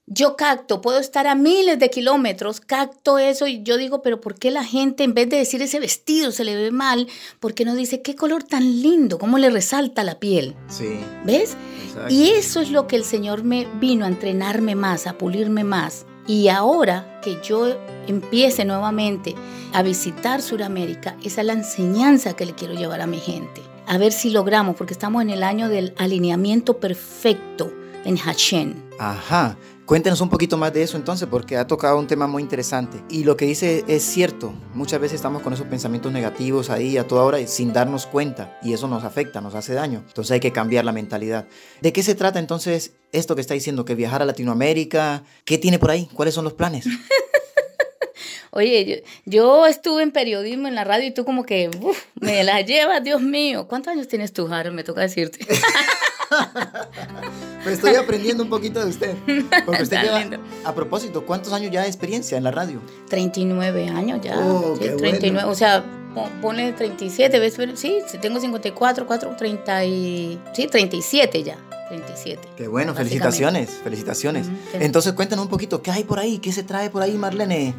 yo 0.06 0.36
capto, 0.36 0.80
puedo 0.82 0.98
estar 0.98 1.26
a 1.26 1.34
miles 1.34 1.78
de 1.78 1.88
kilómetros, 1.88 2.60
capto 2.60 3.18
eso 3.18 3.46
y 3.46 3.62
yo 3.62 3.78
digo, 3.78 4.02
pero 4.02 4.20
¿por 4.20 4.34
qué 4.34 4.50
la 4.50 4.64
gente 4.64 5.02
en 5.02 5.14
vez 5.14 5.30
de 5.30 5.38
decir 5.38 5.62
ese 5.62 5.80
vestido 5.80 6.30
se 6.30 6.44
le 6.44 6.54
ve 6.54 6.70
mal, 6.70 7.08
por 7.40 7.54
qué 7.54 7.64
no 7.64 7.74
dice 7.74 8.02
qué 8.02 8.14
color 8.14 8.42
tan 8.42 8.82
lindo, 8.82 9.18
cómo 9.18 9.38
le 9.38 9.48
resalta 9.48 10.04
la 10.04 10.18
piel? 10.18 10.54
Sí. 10.68 10.98
¿Ves? 11.24 11.56
Y 12.10 12.30
eso 12.30 12.60
es 12.60 12.70
lo 12.70 12.86
que 12.86 12.96
el 12.96 13.04
Señor 13.04 13.44
me 13.44 13.66
vino 13.80 14.04
a 14.04 14.08
entrenarme 14.08 14.74
más, 14.74 15.06
a 15.06 15.16
pulirme 15.16 15.64
más. 15.64 16.04
Y 16.26 16.48
ahora 16.48 17.20
que 17.22 17.38
yo 17.42 17.74
empiece 18.06 18.64
nuevamente 18.64 19.34
a 19.72 19.82
visitar 19.82 20.42
Sudamérica, 20.42 21.16
esa 21.22 21.40
es 21.42 21.46
la 21.46 21.52
enseñanza 21.52 22.34
que 22.34 22.46
le 22.46 22.54
quiero 22.54 22.74
llevar 22.74 23.00
a 23.00 23.06
mi 23.06 23.18
gente. 23.18 23.62
A 23.86 23.98
ver 23.98 24.12
si 24.12 24.30
logramos, 24.30 24.76
porque 24.76 24.94
estamos 24.94 25.22
en 25.22 25.30
el 25.30 25.42
año 25.42 25.68
del 25.68 25.94
alineamiento 25.98 26.78
perfecto 26.78 27.72
en 28.04 28.16
Hashem. 28.16 28.74
Ajá. 28.98 29.56
Cuéntenos 29.86 30.22
un 30.22 30.30
poquito 30.30 30.56
más 30.56 30.72
de 30.72 30.82
eso 30.82 30.96
entonces, 30.96 31.28
porque 31.30 31.58
ha 31.58 31.66
tocado 31.66 31.98
un 31.98 32.06
tema 32.06 32.26
muy 32.26 32.42
interesante. 32.42 33.02
Y 33.10 33.24
lo 33.24 33.36
que 33.36 33.44
dice 33.44 33.84
es 33.86 34.02
cierto, 34.02 34.54
muchas 34.72 34.98
veces 34.98 35.16
estamos 35.16 35.42
con 35.42 35.52
esos 35.52 35.66
pensamientos 35.66 36.10
negativos 36.10 36.70
ahí 36.70 36.96
a 36.96 37.06
toda 37.06 37.22
hora 37.22 37.46
sin 37.46 37.74
darnos 37.74 38.06
cuenta 38.06 38.58
y 38.62 38.72
eso 38.72 38.88
nos 38.88 39.04
afecta, 39.04 39.42
nos 39.42 39.54
hace 39.54 39.74
daño. 39.74 40.02
Entonces 40.06 40.30
hay 40.30 40.40
que 40.40 40.52
cambiar 40.52 40.86
la 40.86 40.92
mentalidad. 40.92 41.46
¿De 41.82 41.92
qué 41.92 42.02
se 42.02 42.14
trata 42.14 42.38
entonces 42.38 42.94
esto 43.12 43.34
que 43.34 43.42
está 43.42 43.52
diciendo, 43.52 43.84
que 43.84 43.94
viajar 43.94 44.22
a 44.22 44.24
Latinoamérica? 44.24 45.22
¿Qué 45.44 45.58
tiene 45.58 45.78
por 45.78 45.90
ahí? 45.90 46.08
¿Cuáles 46.14 46.32
son 46.32 46.44
los 46.44 46.54
planes? 46.54 46.86
Oye, 48.52 49.04
yo, 49.26 49.66
estuve 49.66 50.02
en 50.02 50.12
periodismo 50.12 50.66
en 50.66 50.76
la 50.76 50.84
radio 50.84 51.08
y 51.08 51.10
tú 51.10 51.26
como 51.26 51.44
que 51.44 51.70
me 52.14 52.42
la 52.42 52.62
llevas, 52.62 53.04
Dios 53.04 53.20
mío. 53.20 53.68
¿Cuántos 53.68 53.92
años 53.92 54.08
tienes 54.08 54.32
tú, 54.32 54.46
Harold? 54.46 54.74
Me 54.74 54.84
toca 54.84 55.02
decirte. 55.02 55.44
Pero 57.64 57.74
estoy 57.74 57.94
aprendiendo 57.94 58.42
un 58.42 58.50
poquito 58.50 58.84
de 58.84 58.90
usted. 58.90 59.16
Porque 59.64 59.82
usted 59.82 60.02
lleva, 60.02 60.38
a 60.64 60.74
propósito, 60.74 61.24
¿cuántos 61.24 61.52
años 61.52 61.70
ya 61.70 61.82
de 61.82 61.88
experiencia 61.88 62.36
en 62.36 62.44
la 62.44 62.50
radio? 62.50 62.80
39 63.08 63.88
años 63.88 64.20
ya. 64.22 64.38
Oh, 64.38 64.76
sí, 64.76 64.88
39, 64.96 65.50
o 65.50 65.54
sea, 65.54 65.84
pone 66.42 66.72
37, 66.72 67.38
¿ves? 67.38 67.56
Sí, 67.74 68.00
tengo 68.20 68.40
54, 68.40 69.06
4, 69.06 69.36
30 69.36 69.84
y... 69.84 70.40
Sí, 70.52 70.66
37 70.66 71.42
ya. 71.42 71.56
37. 71.88 72.48
Qué 72.56 72.68
bueno, 72.68 72.94
felicitaciones, 72.94 73.70
felicitaciones. 73.82 74.48
Entonces 74.74 75.12
cuéntanos 75.12 75.44
un 75.44 75.50
poquito, 75.50 75.82
¿qué 75.82 75.90
hay 75.90 76.04
por 76.04 76.18
ahí? 76.18 76.38
¿Qué 76.38 76.52
se 76.52 76.62
trae 76.62 76.90
por 76.90 77.02
ahí, 77.02 77.12
Marlene? 77.12 77.74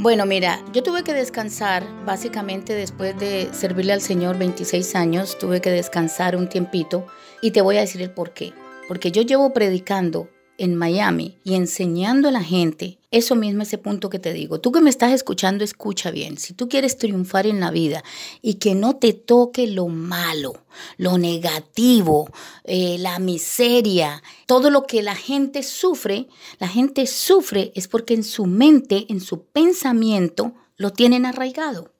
Bueno, 0.00 0.26
mira, 0.26 0.62
yo 0.72 0.84
tuve 0.84 1.02
que 1.02 1.12
descansar 1.12 1.84
básicamente 2.06 2.72
después 2.72 3.18
de 3.18 3.48
servirle 3.52 3.92
al 3.92 4.00
Señor 4.00 4.38
26 4.38 4.94
años, 4.94 5.36
tuve 5.40 5.60
que 5.60 5.72
descansar 5.72 6.36
un 6.36 6.48
tiempito 6.48 7.04
y 7.42 7.50
te 7.50 7.62
voy 7.62 7.78
a 7.78 7.80
decir 7.80 8.00
el 8.02 8.12
por 8.12 8.30
qué. 8.30 8.52
Porque 8.86 9.10
yo 9.10 9.22
llevo 9.22 9.52
predicando 9.52 10.28
en 10.58 10.74
Miami 10.74 11.38
y 11.44 11.54
enseñando 11.54 12.28
a 12.28 12.32
la 12.32 12.42
gente 12.42 12.98
eso 13.10 13.36
mismo, 13.36 13.62
ese 13.62 13.78
punto 13.78 14.10
que 14.10 14.18
te 14.18 14.34
digo. 14.34 14.60
Tú 14.60 14.70
que 14.70 14.82
me 14.82 14.90
estás 14.90 15.12
escuchando, 15.12 15.64
escucha 15.64 16.10
bien. 16.10 16.36
Si 16.36 16.52
tú 16.52 16.68
quieres 16.68 16.98
triunfar 16.98 17.46
en 17.46 17.58
la 17.58 17.70
vida 17.70 18.04
y 18.42 18.54
que 18.54 18.74
no 18.74 18.96
te 18.96 19.14
toque 19.14 19.66
lo 19.66 19.88
malo, 19.88 20.64
lo 20.98 21.16
negativo, 21.16 22.28
eh, 22.64 22.98
la 22.98 23.18
miseria, 23.18 24.22
todo 24.46 24.68
lo 24.68 24.82
que 24.82 25.02
la 25.02 25.14
gente 25.14 25.62
sufre, 25.62 26.28
la 26.58 26.68
gente 26.68 27.06
sufre 27.06 27.72
es 27.74 27.88
porque 27.88 28.12
en 28.12 28.24
su 28.24 28.44
mente, 28.44 29.06
en 29.08 29.20
su 29.20 29.44
pensamiento, 29.44 30.52
lo 30.76 30.92
tienen 30.92 31.24
arraigado. 31.24 31.92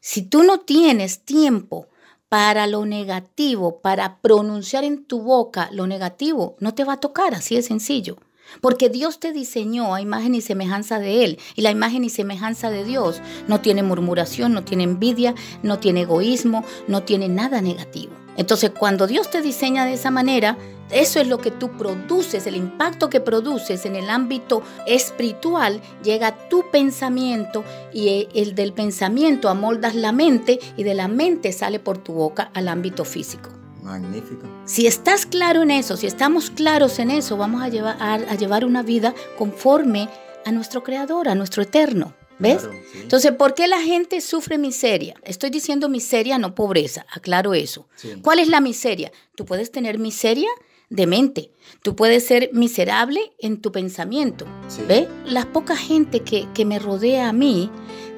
Si 0.00 0.22
tú 0.22 0.42
no 0.42 0.58
tienes 0.58 1.20
tiempo 1.20 1.86
para 2.32 2.66
lo 2.66 2.86
negativo, 2.86 3.82
para 3.82 4.16
pronunciar 4.22 4.84
en 4.84 5.04
tu 5.04 5.20
boca 5.20 5.68
lo 5.70 5.86
negativo, 5.86 6.56
no 6.60 6.72
te 6.72 6.82
va 6.82 6.94
a 6.94 7.00
tocar, 7.00 7.34
así 7.34 7.56
de 7.56 7.60
sencillo. 7.60 8.16
Porque 8.62 8.88
Dios 8.88 9.20
te 9.20 9.34
diseñó 9.34 9.94
a 9.94 10.00
imagen 10.00 10.34
y 10.34 10.40
semejanza 10.40 10.98
de 10.98 11.24
Él. 11.24 11.38
Y 11.56 11.60
la 11.60 11.70
imagen 11.70 12.04
y 12.04 12.08
semejanza 12.08 12.70
de 12.70 12.84
Dios 12.84 13.20
no 13.48 13.60
tiene 13.60 13.82
murmuración, 13.82 14.54
no 14.54 14.64
tiene 14.64 14.84
envidia, 14.84 15.34
no 15.62 15.78
tiene 15.78 16.02
egoísmo, 16.02 16.64
no 16.88 17.02
tiene 17.02 17.28
nada 17.28 17.60
negativo. 17.60 18.21
Entonces, 18.36 18.70
cuando 18.70 19.06
Dios 19.06 19.30
te 19.30 19.42
diseña 19.42 19.84
de 19.84 19.94
esa 19.94 20.10
manera, 20.10 20.56
eso 20.90 21.20
es 21.20 21.26
lo 21.26 21.38
que 21.38 21.50
tú 21.50 21.70
produces, 21.70 22.46
el 22.46 22.54
impacto 22.54 23.08
que 23.08 23.20
produces 23.20 23.86
en 23.86 23.96
el 23.96 24.10
ámbito 24.10 24.62
espiritual 24.86 25.80
llega 26.02 26.28
a 26.28 26.48
tu 26.48 26.70
pensamiento 26.70 27.64
y 27.94 28.28
el 28.34 28.54
del 28.54 28.74
pensamiento 28.74 29.48
amoldas 29.48 29.94
la 29.94 30.12
mente 30.12 30.60
y 30.76 30.82
de 30.82 30.94
la 30.94 31.08
mente 31.08 31.52
sale 31.52 31.78
por 31.78 31.96
tu 31.98 32.12
boca 32.12 32.50
al 32.52 32.68
ámbito 32.68 33.06
físico. 33.06 33.48
Magnífico. 33.82 34.46
Si 34.66 34.86
estás 34.86 35.26
claro 35.26 35.62
en 35.62 35.70
eso, 35.70 35.96
si 35.96 36.06
estamos 36.06 36.50
claros 36.50 36.98
en 36.98 37.10
eso, 37.10 37.36
vamos 37.36 37.62
a 37.62 37.68
llevar, 37.68 37.96
a 38.00 38.34
llevar 38.36 38.64
una 38.64 38.82
vida 38.82 39.14
conforme 39.38 40.08
a 40.44 40.52
nuestro 40.52 40.82
Creador, 40.82 41.28
a 41.28 41.34
nuestro 41.34 41.62
Eterno. 41.62 42.14
¿Ves? 42.38 42.68
Entonces, 42.94 43.32
¿por 43.32 43.54
qué 43.54 43.68
la 43.68 43.80
gente 43.80 44.20
sufre 44.20 44.58
miseria? 44.58 45.14
Estoy 45.22 45.50
diciendo 45.50 45.88
miseria, 45.88 46.38
no 46.38 46.54
pobreza, 46.54 47.06
aclaro 47.10 47.54
eso. 47.54 47.86
¿Cuál 48.22 48.40
es 48.40 48.48
la 48.48 48.60
miseria? 48.60 49.12
Tú 49.36 49.44
puedes 49.44 49.70
tener 49.70 49.98
miseria 49.98 50.48
de 50.90 51.06
mente, 51.06 51.50
tú 51.82 51.96
puedes 51.96 52.26
ser 52.26 52.50
miserable 52.52 53.20
en 53.38 53.60
tu 53.60 53.72
pensamiento. 53.72 54.46
¿Ves? 54.88 55.08
La 55.24 55.52
poca 55.52 55.76
gente 55.76 56.20
que, 56.20 56.46
que, 56.52 56.64
me 56.64 56.78
rodea 56.78 57.28
a 57.28 57.32
mí 57.32 57.70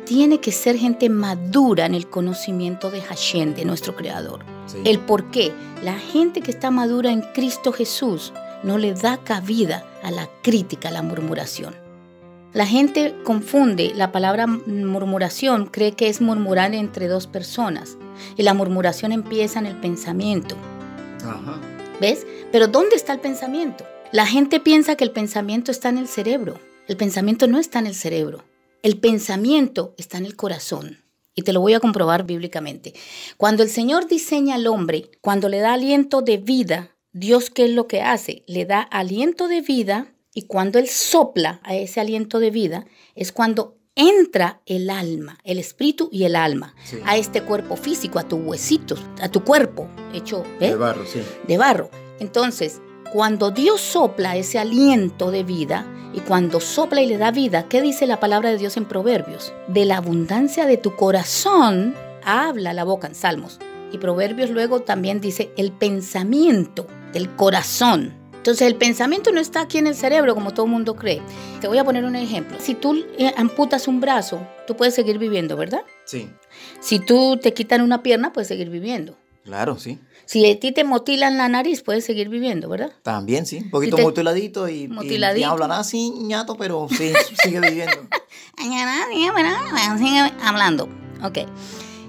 tiene 0.05 0.41
que 0.41 0.53
ser 0.53 0.77
gente 0.77 1.09
madura 1.09 1.87
en 1.87 1.95
el 1.95 2.09
conocimiento 2.09 2.91
de 2.91 3.01
Hashem, 3.01 3.55
de 3.55 3.65
nuestro 3.65 3.95
Creador. 3.95 4.45
El 4.85 4.99
por 5.01 5.31
qué. 5.31 5.53
La 5.83 5.99
gente 5.99 6.41
que 6.41 6.51
está 6.51 6.71
madura 6.71 7.13
en 7.13 7.21
Cristo 7.21 7.73
Jesús 7.73 8.33
no 8.63 8.79
le 8.79 8.95
da 8.95 9.19
cabida 9.19 9.87
a 10.03 10.11
la 10.11 10.29
crítica, 10.43 10.89
a 10.89 10.93
la 10.93 11.03
murmuración. 11.03 11.84
La 12.55 12.67
gente 12.67 13.17
confunde 13.25 13.93
la 13.97 14.13
palabra 14.13 14.47
murmuración, 14.47 15.67
cree 15.67 15.91
que 15.93 16.09
es 16.09 16.21
murmurar 16.21 16.73
entre 16.73 17.09
dos 17.09 17.27
personas. 17.27 17.99
Y 18.37 18.45
la 18.45 18.55
murmuración 18.55 19.11
empieza 19.11 19.59
en 19.59 19.67
el 19.67 19.81
pensamiento. 19.81 20.55
¿Ves? 22.01 22.25
Pero 22.53 22.69
¿dónde 22.69 22.95
está 22.95 23.13
el 23.13 23.19
pensamiento? 23.19 23.85
La 24.13 24.25
gente 24.25 24.61
piensa 24.61 24.95
que 24.95 25.03
el 25.03 25.11
pensamiento 25.11 25.73
está 25.73 25.89
en 25.89 25.99
el 25.99 26.07
cerebro. 26.07 26.61
El 26.87 26.97
pensamiento 26.97 27.49
no 27.49 27.59
está 27.59 27.81
en 27.81 27.89
el 27.89 27.97
cerebro. 27.97 28.45
El 28.85 29.01
pensamiento 29.01 29.93
está 29.99 30.19
en 30.19 30.27
el 30.27 30.37
corazón. 30.37 30.99
Y 31.35 31.43
te 31.43 31.53
lo 31.53 31.61
voy 31.61 31.75
a 31.75 31.81
comprobar 31.81 32.25
bíblicamente. 32.25 32.95
Cuando 33.37 33.65
el 33.65 33.69
Señor 33.69 34.07
diseña 34.07 34.55
al 34.55 34.69
hombre, 34.69 35.11
cuando 35.21 35.49
le 35.49 35.59
da 35.59 35.73
aliento 35.73 36.23
de 36.23 36.37
vida, 36.37 36.95
Dios 37.13 37.51
qué 37.51 37.65
es 37.65 37.73
lo 37.73 37.89
que 37.89 38.03
hace? 38.03 38.45
Le 38.47 38.65
da 38.65 38.81
aliento 38.81 39.49
de 39.49 39.61
vida 39.61 40.14
y 40.35 40.43
cuando 40.43 40.79
Él 40.79 40.89
sopla 40.89 41.61
a 41.63 41.75
ese 41.77 42.01
aliento 42.01 42.41
de 42.41 42.51
vida, 42.51 42.87
es 43.15 43.31
cuando 43.31 43.79
entra 43.95 44.61
el 44.67 44.91
alma, 44.91 45.39
el 45.45 45.59
espíritu 45.59 46.09
y 46.11 46.25
el 46.25 46.35
alma 46.35 46.75
a 47.07 47.17
este 47.17 47.43
cuerpo 47.43 47.77
físico, 47.77 48.19
a 48.19 48.27
tus 48.27 48.41
huesitos, 48.41 49.01
a 49.23 49.29
tu 49.29 49.45
cuerpo 49.45 49.89
hecho 50.13 50.43
de 50.59 50.75
barro, 50.75 51.07
sí. 51.07 51.21
De 51.47 51.57
barro. 51.57 51.91
Entonces, 52.19 52.81
cuando 53.13 53.53
Dios 53.53 53.81
sopla 53.81 54.37
ese 54.37 54.59
aliento 54.59 55.31
de 55.31 55.45
vida 55.45 55.87
y 56.13 56.21
cuando 56.21 56.59
sopla 56.59 57.01
y 57.01 57.07
le 57.07 57.19
da 57.19 57.31
vida, 57.31 57.69
¿qué 57.69 57.81
dice 57.81 58.09
la 58.09 58.19
palabra 58.19 58.51
de 58.51 58.59
Dios 58.59 58.77
en 58.77 58.87
Proverbios? 58.87 59.53
De 59.69 59.85
la 59.85 59.99
abundancia 59.99 60.67
de 60.67 60.77
tu 60.77 60.97
corazón 60.97 61.95
habla 62.25 62.73
la 62.73 62.83
boca 62.83 63.07
en 63.07 63.15
Salmos. 63.15 63.61
Y 63.93 63.99
Proverbios 63.99 64.51
luego 64.51 64.81
también 64.81 65.21
dice 65.21 65.53
el 65.57 65.71
pensamiento 65.71 66.89
del 67.13 67.37
corazón 67.37 68.24
entonces 68.45 68.69
el 68.69 68.77
pensamiento 68.77 69.33
no 69.33 69.41
está 69.41 69.63
aquí 69.63 69.79
en 69.79 69.87
el 69.87 69.95
cerebro 69.95 70.35
como 70.35 70.53
todo 70.53 70.67
el 70.67 70.73
mundo 70.73 70.97
cree. 70.97 71.23
Te 71.63 71.67
voy 71.67 71.79
a 71.79 71.85
poner 71.85 72.05
un 72.05 72.15
ejemplo. 72.15 72.59
Si 72.61 72.75
tú 72.75 73.03
eh, 73.17 73.33
amputas 73.39 73.89
un 73.89 74.03
brazo, 74.03 74.47
tú 74.67 74.77
puedes 74.77 74.95
seguir 74.95 75.17
viviendo, 75.17 75.57
¿verdad? 75.57 75.81
Sí. 76.05 76.29
Si 76.79 76.99
tú 76.99 77.39
te 77.39 77.55
quitan 77.55 77.81
una 77.81 78.03
pierna, 78.03 78.35
puedes 78.35 78.49
seguir 78.49 78.69
viviendo. 78.69 79.17
Claro, 79.45 79.79
sí. 79.79 79.99
Si 80.27 80.45
a 80.45 80.61
ti 80.61 80.73
te 80.73 80.85
motilan 80.85 81.39
la 81.39 81.49
nariz, 81.49 81.81
puedes 81.81 82.05
seguir 82.05 82.29
viviendo, 82.29 82.69
¿verdad? 82.69 82.93
También, 83.03 83.47
sí. 83.47 83.61
Un 83.65 83.71
poquito 83.71 83.97
mutiladito 83.97 84.69
y, 84.69 84.89
mutiladito. 84.89 85.41
y, 85.41 85.45
hablan 85.45 85.73
así, 85.73 86.11
ñato, 86.11 86.55
pero 86.55 86.87
sí, 86.91 87.15
sigue 87.43 87.61
viviendo. 87.61 87.97
sigue 89.97 90.33
hablando. 90.43 90.91
Ok. 91.23 91.39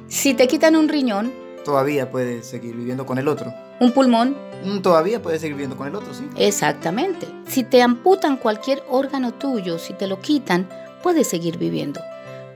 Si 0.09 0.33
te 0.33 0.49
quitan 0.49 0.75
un 0.75 0.89
riñón... 0.89 1.33
Todavía 1.63 2.11
puedes 2.11 2.45
seguir 2.45 2.75
viviendo 2.75 3.05
con 3.05 3.19
el 3.19 3.29
otro. 3.29 3.53
Un 3.79 3.93
pulmón. 3.93 4.35
Todavía 4.81 5.21
puedes 5.21 5.41
seguir 5.41 5.55
viviendo 5.55 5.77
con 5.77 5.87
el 5.87 5.95
otro, 5.95 6.13
sí. 6.13 6.27
Exactamente. 6.37 7.27
Si 7.47 7.63
te 7.63 7.81
amputan 7.81 8.37
cualquier 8.37 8.83
órgano 8.89 9.33
tuyo, 9.33 9.79
si 9.79 9.93
te 9.93 10.07
lo 10.07 10.19
quitan, 10.19 10.69
puedes 11.03 11.27
seguir 11.27 11.57
viviendo. 11.57 12.01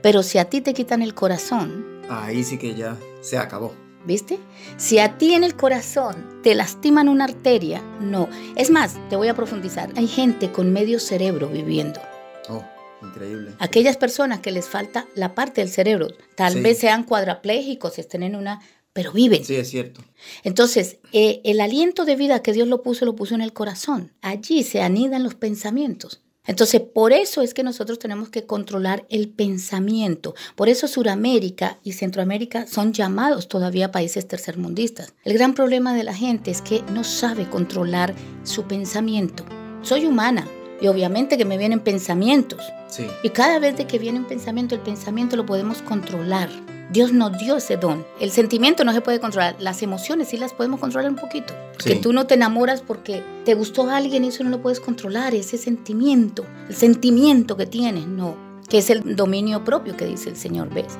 Pero 0.02 0.22
si 0.22 0.38
a 0.38 0.46
ti 0.46 0.60
te 0.60 0.74
quitan 0.74 1.02
el 1.02 1.14
corazón... 1.14 2.02
Ahí 2.08 2.42
sí 2.42 2.58
que 2.58 2.74
ya 2.74 2.96
se 3.20 3.38
acabó. 3.38 3.74
¿Viste? 4.04 4.38
Si 4.78 4.98
a 4.98 5.18
ti 5.18 5.34
en 5.34 5.44
el 5.44 5.54
corazón 5.56 6.40
te 6.42 6.54
lastiman 6.54 7.08
una 7.08 7.24
arteria, 7.24 7.82
no. 8.00 8.28
Es 8.56 8.70
más, 8.70 8.96
te 9.10 9.16
voy 9.16 9.28
a 9.28 9.34
profundizar. 9.34 9.90
Hay 9.96 10.08
gente 10.08 10.50
con 10.50 10.72
medio 10.72 10.98
cerebro 10.98 11.48
viviendo. 11.48 12.00
Oh, 12.48 12.64
increíble. 13.02 13.52
Aquellas 13.58 13.98
personas 13.98 14.40
que 14.40 14.52
les 14.52 14.68
falta 14.68 15.06
la 15.14 15.34
parte 15.34 15.60
del 15.60 15.70
cerebro, 15.70 16.08
tal 16.34 16.62
vez 16.62 16.78
sean 16.78 17.04
cuadraplégicos, 17.04 17.98
estén 17.98 18.22
en 18.22 18.36
una 18.36 18.62
pero 18.92 19.12
viven. 19.12 19.44
Sí, 19.44 19.56
es 19.56 19.70
cierto. 19.70 20.02
Entonces, 20.42 20.98
eh, 21.12 21.40
el 21.44 21.60
aliento 21.60 22.04
de 22.04 22.16
vida 22.16 22.42
que 22.42 22.52
Dios 22.52 22.68
lo 22.68 22.82
puso, 22.82 23.04
lo 23.04 23.16
puso 23.16 23.34
en 23.34 23.40
el 23.40 23.52
corazón. 23.52 24.12
Allí 24.20 24.62
se 24.62 24.82
anidan 24.82 25.22
los 25.22 25.34
pensamientos. 25.34 26.22
Entonces, 26.46 26.80
por 26.80 27.12
eso 27.12 27.42
es 27.42 27.54
que 27.54 27.62
nosotros 27.62 27.98
tenemos 27.98 28.30
que 28.30 28.46
controlar 28.46 29.06
el 29.10 29.28
pensamiento. 29.28 30.34
Por 30.56 30.68
eso 30.68 30.88
Suramérica 30.88 31.78
y 31.84 31.92
Centroamérica 31.92 32.66
son 32.66 32.92
llamados 32.92 33.46
todavía 33.46 33.92
países 33.92 34.26
tercermundistas. 34.26 35.14
El 35.24 35.34
gran 35.34 35.54
problema 35.54 35.94
de 35.94 36.02
la 36.02 36.14
gente 36.14 36.50
es 36.50 36.62
que 36.62 36.82
no 36.92 37.04
sabe 37.04 37.48
controlar 37.48 38.14
su 38.42 38.64
pensamiento. 38.64 39.44
Soy 39.82 40.06
humana 40.06 40.48
y 40.80 40.88
obviamente 40.88 41.36
que 41.36 41.44
me 41.44 41.58
vienen 41.58 41.80
pensamientos. 41.80 42.64
Sí. 42.88 43.06
Y 43.22 43.30
cada 43.30 43.58
vez 43.58 43.76
de 43.76 43.86
que 43.86 43.98
viene 43.98 44.18
un 44.18 44.26
pensamiento, 44.26 44.74
el 44.74 44.80
pensamiento 44.80 45.36
lo 45.36 45.46
podemos 45.46 45.82
controlar. 45.82 46.48
Dios 46.92 47.12
nos 47.12 47.38
dio 47.38 47.56
ese 47.56 47.76
don. 47.76 48.04
El 48.18 48.30
sentimiento 48.30 48.84
no 48.84 48.92
se 48.92 49.00
puede 49.00 49.20
controlar, 49.20 49.56
las 49.60 49.82
emociones 49.82 50.28
sí 50.28 50.36
las 50.36 50.52
podemos 50.52 50.80
controlar 50.80 51.10
un 51.10 51.16
poquito. 51.16 51.54
Porque 51.72 51.96
tú 51.96 52.12
no 52.12 52.26
te 52.26 52.34
enamoras 52.34 52.82
porque 52.82 53.22
te 53.44 53.54
gustó 53.54 53.88
alguien 53.88 54.24
y 54.24 54.28
eso 54.28 54.44
no 54.44 54.50
lo 54.50 54.60
puedes 54.60 54.80
controlar, 54.80 55.34
ese 55.34 55.56
sentimiento, 55.56 56.44
el 56.68 56.74
sentimiento 56.74 57.56
que 57.56 57.66
tienes, 57.66 58.06
no, 58.06 58.36
que 58.68 58.78
es 58.78 58.90
el 58.90 59.16
dominio 59.16 59.64
propio 59.64 59.96
que 59.96 60.04
dice 60.04 60.30
el 60.30 60.36
Señor, 60.36 60.72
¿ves? 60.74 60.98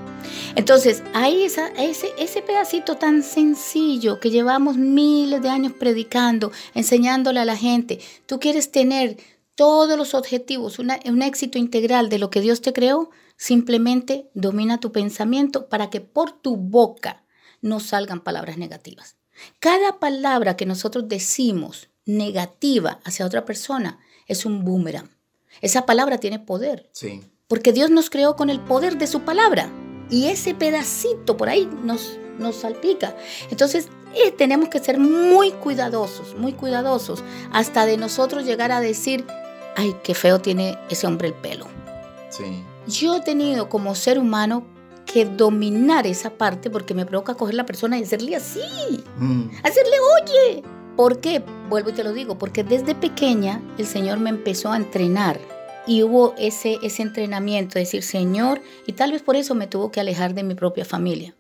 Entonces, 0.54 1.02
ahí 1.12 1.42
esa, 1.42 1.68
ese, 1.68 2.10
ese 2.18 2.42
pedacito 2.42 2.96
tan 2.96 3.22
sencillo 3.22 4.20
que 4.20 4.30
llevamos 4.30 4.76
miles 4.76 5.42
de 5.42 5.48
años 5.48 5.72
predicando, 5.72 6.52
enseñándole 6.74 7.40
a 7.40 7.44
la 7.44 7.56
gente, 7.56 8.00
tú 8.26 8.38
quieres 8.38 8.70
tener 8.70 9.16
todos 9.60 9.98
los 9.98 10.14
objetivos, 10.14 10.78
un 10.78 11.22
éxito 11.22 11.58
integral 11.58 12.08
de 12.08 12.18
lo 12.18 12.30
que 12.30 12.40
Dios 12.40 12.62
te 12.62 12.72
creó, 12.72 13.10
Simplemente 13.40 14.28
domina 14.34 14.80
tu 14.80 14.92
pensamiento 14.92 15.70
para 15.70 15.88
que 15.88 16.02
por 16.02 16.30
tu 16.30 16.56
boca 16.56 17.24
no 17.62 17.80
salgan 17.80 18.20
palabras 18.20 18.58
negativas. 18.58 19.16
Cada 19.60 19.98
palabra 19.98 20.58
que 20.58 20.66
nosotros 20.66 21.08
decimos 21.08 21.88
negativa 22.04 23.00
hacia 23.02 23.24
otra 23.24 23.46
persona 23.46 23.98
es 24.26 24.44
un 24.44 24.62
boomerang. 24.62 25.08
Esa 25.62 25.86
palabra 25.86 26.18
tiene 26.18 26.38
poder. 26.38 26.90
Sí. 26.92 27.22
Porque 27.48 27.72
Dios 27.72 27.88
nos 27.88 28.10
creó 28.10 28.36
con 28.36 28.50
el 28.50 28.60
poder 28.60 28.98
de 28.98 29.06
su 29.06 29.22
palabra. 29.22 29.72
Y 30.10 30.26
ese 30.26 30.54
pedacito 30.54 31.38
por 31.38 31.48
ahí 31.48 31.66
nos, 31.82 32.18
nos 32.38 32.56
salpica. 32.56 33.16
Entonces, 33.50 33.88
eh, 34.14 34.32
tenemos 34.32 34.68
que 34.68 34.80
ser 34.80 34.98
muy 34.98 35.52
cuidadosos, 35.52 36.36
muy 36.36 36.52
cuidadosos, 36.52 37.24
hasta 37.52 37.86
de 37.86 37.96
nosotros 37.96 38.44
llegar 38.44 38.70
a 38.70 38.82
decir, 38.82 39.24
ay, 39.76 39.96
qué 40.02 40.14
feo 40.14 40.40
tiene 40.40 40.78
ese 40.88 41.06
hombre 41.06 41.28
el 41.28 41.34
pelo. 41.34 41.66
Sí 42.28 42.64
yo 42.86 43.16
he 43.16 43.20
tenido 43.20 43.68
como 43.68 43.94
ser 43.94 44.18
humano 44.18 44.64
que 45.06 45.24
dominar 45.24 46.06
esa 46.06 46.30
parte 46.30 46.70
porque 46.70 46.94
me 46.94 47.06
provoca 47.06 47.34
coger 47.34 47.54
la 47.54 47.66
persona 47.66 47.98
y 47.98 48.02
hacerle 48.02 48.36
así, 48.36 48.60
mm. 49.18 49.50
hacerle 49.62 49.96
oye. 50.22 50.62
¿Por 50.96 51.20
qué? 51.20 51.42
Vuelvo 51.68 51.90
y 51.90 51.92
te 51.94 52.04
lo 52.04 52.12
digo, 52.12 52.36
porque 52.36 52.62
desde 52.62 52.94
pequeña 52.94 53.62
el 53.78 53.86
Señor 53.86 54.18
me 54.18 54.28
empezó 54.28 54.70
a 54.70 54.76
entrenar 54.76 55.40
y 55.86 56.02
hubo 56.02 56.34
ese, 56.36 56.78
ese 56.82 57.02
entrenamiento, 57.02 57.78
decir 57.78 58.02
Señor, 58.02 58.60
y 58.86 58.92
tal 58.92 59.12
vez 59.12 59.22
por 59.22 59.36
eso 59.36 59.54
me 59.54 59.66
tuvo 59.66 59.90
que 59.90 60.00
alejar 60.00 60.34
de 60.34 60.42
mi 60.42 60.54
propia 60.54 60.84
familia. 60.84 61.34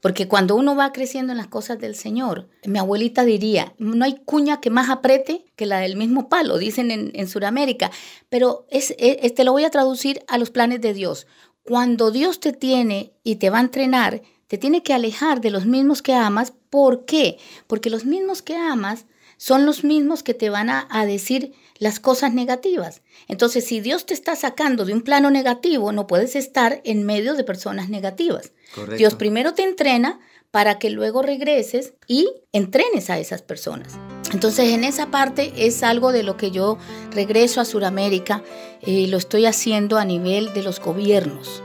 Porque 0.00 0.28
cuando 0.28 0.56
uno 0.56 0.74
va 0.74 0.92
creciendo 0.92 1.32
en 1.32 1.38
las 1.38 1.48
cosas 1.48 1.78
del 1.78 1.94
Señor, 1.94 2.48
mi 2.64 2.78
abuelita 2.78 3.24
diría, 3.24 3.74
no 3.78 4.04
hay 4.04 4.16
cuña 4.24 4.60
que 4.60 4.70
más 4.70 4.88
apriete 4.88 5.44
que 5.56 5.66
la 5.66 5.78
del 5.78 5.96
mismo 5.96 6.28
palo, 6.28 6.58
dicen 6.58 6.90
en, 6.90 7.10
en 7.14 7.28
Sudamérica. 7.28 7.90
Pero 8.28 8.66
es, 8.70 8.94
es, 8.98 9.34
te 9.34 9.44
lo 9.44 9.52
voy 9.52 9.64
a 9.64 9.70
traducir 9.70 10.24
a 10.28 10.38
los 10.38 10.50
planes 10.50 10.80
de 10.80 10.94
Dios. 10.94 11.26
Cuando 11.64 12.10
Dios 12.10 12.40
te 12.40 12.52
tiene 12.52 13.12
y 13.22 13.36
te 13.36 13.50
va 13.50 13.58
a 13.58 13.62
entrenar, 13.62 14.22
te 14.48 14.58
tiene 14.58 14.82
que 14.82 14.94
alejar 14.94 15.40
de 15.40 15.50
los 15.50 15.66
mismos 15.66 16.02
que 16.02 16.14
amas. 16.14 16.52
¿Por 16.70 17.04
qué? 17.04 17.38
Porque 17.66 17.90
los 17.90 18.04
mismos 18.04 18.42
que 18.42 18.56
amas 18.56 19.06
son 19.36 19.66
los 19.66 19.84
mismos 19.84 20.22
que 20.22 20.34
te 20.34 20.50
van 20.50 20.70
a 20.70 21.06
decir 21.06 21.52
las 21.82 21.98
cosas 21.98 22.32
negativas. 22.32 23.02
Entonces, 23.26 23.64
si 23.64 23.80
Dios 23.80 24.06
te 24.06 24.14
está 24.14 24.36
sacando 24.36 24.84
de 24.84 24.92
un 24.92 25.02
plano 25.02 25.32
negativo, 25.32 25.90
no 25.90 26.06
puedes 26.06 26.36
estar 26.36 26.80
en 26.84 27.02
medio 27.02 27.34
de 27.34 27.42
personas 27.42 27.88
negativas. 27.88 28.52
Dios 28.96 29.16
primero 29.16 29.52
te 29.52 29.64
entrena 29.64 30.20
para 30.52 30.78
que 30.78 30.90
luego 30.90 31.22
regreses 31.22 31.94
y 32.06 32.30
entrenes 32.52 33.10
a 33.10 33.18
esas 33.18 33.42
personas. 33.42 33.98
Entonces 34.32 34.68
en 34.68 34.84
esa 34.84 35.10
parte 35.10 35.52
es 35.56 35.82
algo 35.82 36.12
de 36.12 36.22
lo 36.22 36.36
que 36.36 36.52
yo 36.52 36.78
regreso 37.10 37.60
a 37.60 37.64
Sudamérica 37.64 38.44
y 38.80 39.08
lo 39.08 39.16
estoy 39.16 39.46
haciendo 39.46 39.98
a 39.98 40.04
nivel 40.04 40.54
de 40.54 40.62
los 40.62 40.78
gobiernos, 40.78 41.64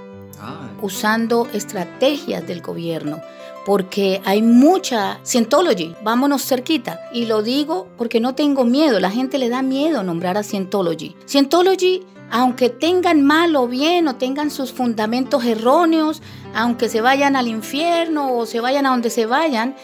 usando 0.82 1.48
estrategias 1.54 2.48
del 2.48 2.64
gobierno 2.64 3.22
porque 3.68 4.22
hay 4.24 4.42
mucha 4.42 5.20
Scientology, 5.26 5.94
vámonos 6.02 6.42
cerquita. 6.48 7.02
Y 7.12 7.26
lo 7.26 7.44
digo 7.44 7.90
porque 7.98 8.22
no 8.22 8.34
tengo 8.34 8.64
miedo, 8.64 9.02
la 9.02 9.12
gente 9.12 9.38
le 9.38 9.50
da 9.50 9.62
miedo 9.62 10.04
nombrar 10.04 10.38
a 10.38 10.44
Scientology. 10.44 11.18
Scientology, 11.28 12.06
aunque 12.32 12.70
tengan 12.70 13.24
mal 13.24 13.58
o 13.58 13.68
bien 13.68 14.08
o 14.08 14.16
tengan 14.16 14.52
sus 14.52 14.72
fundamentos 14.72 15.44
erróneos, 15.44 16.22
aunque 16.56 16.88
se 16.88 17.02
vayan 17.02 17.36
al 17.36 17.50
infierno 17.50 18.38
o 18.38 18.46
se 18.46 18.62
vayan 18.62 18.86
a 18.86 18.92
donde 18.92 19.10
se 19.10 19.26
vayan, 19.26 19.76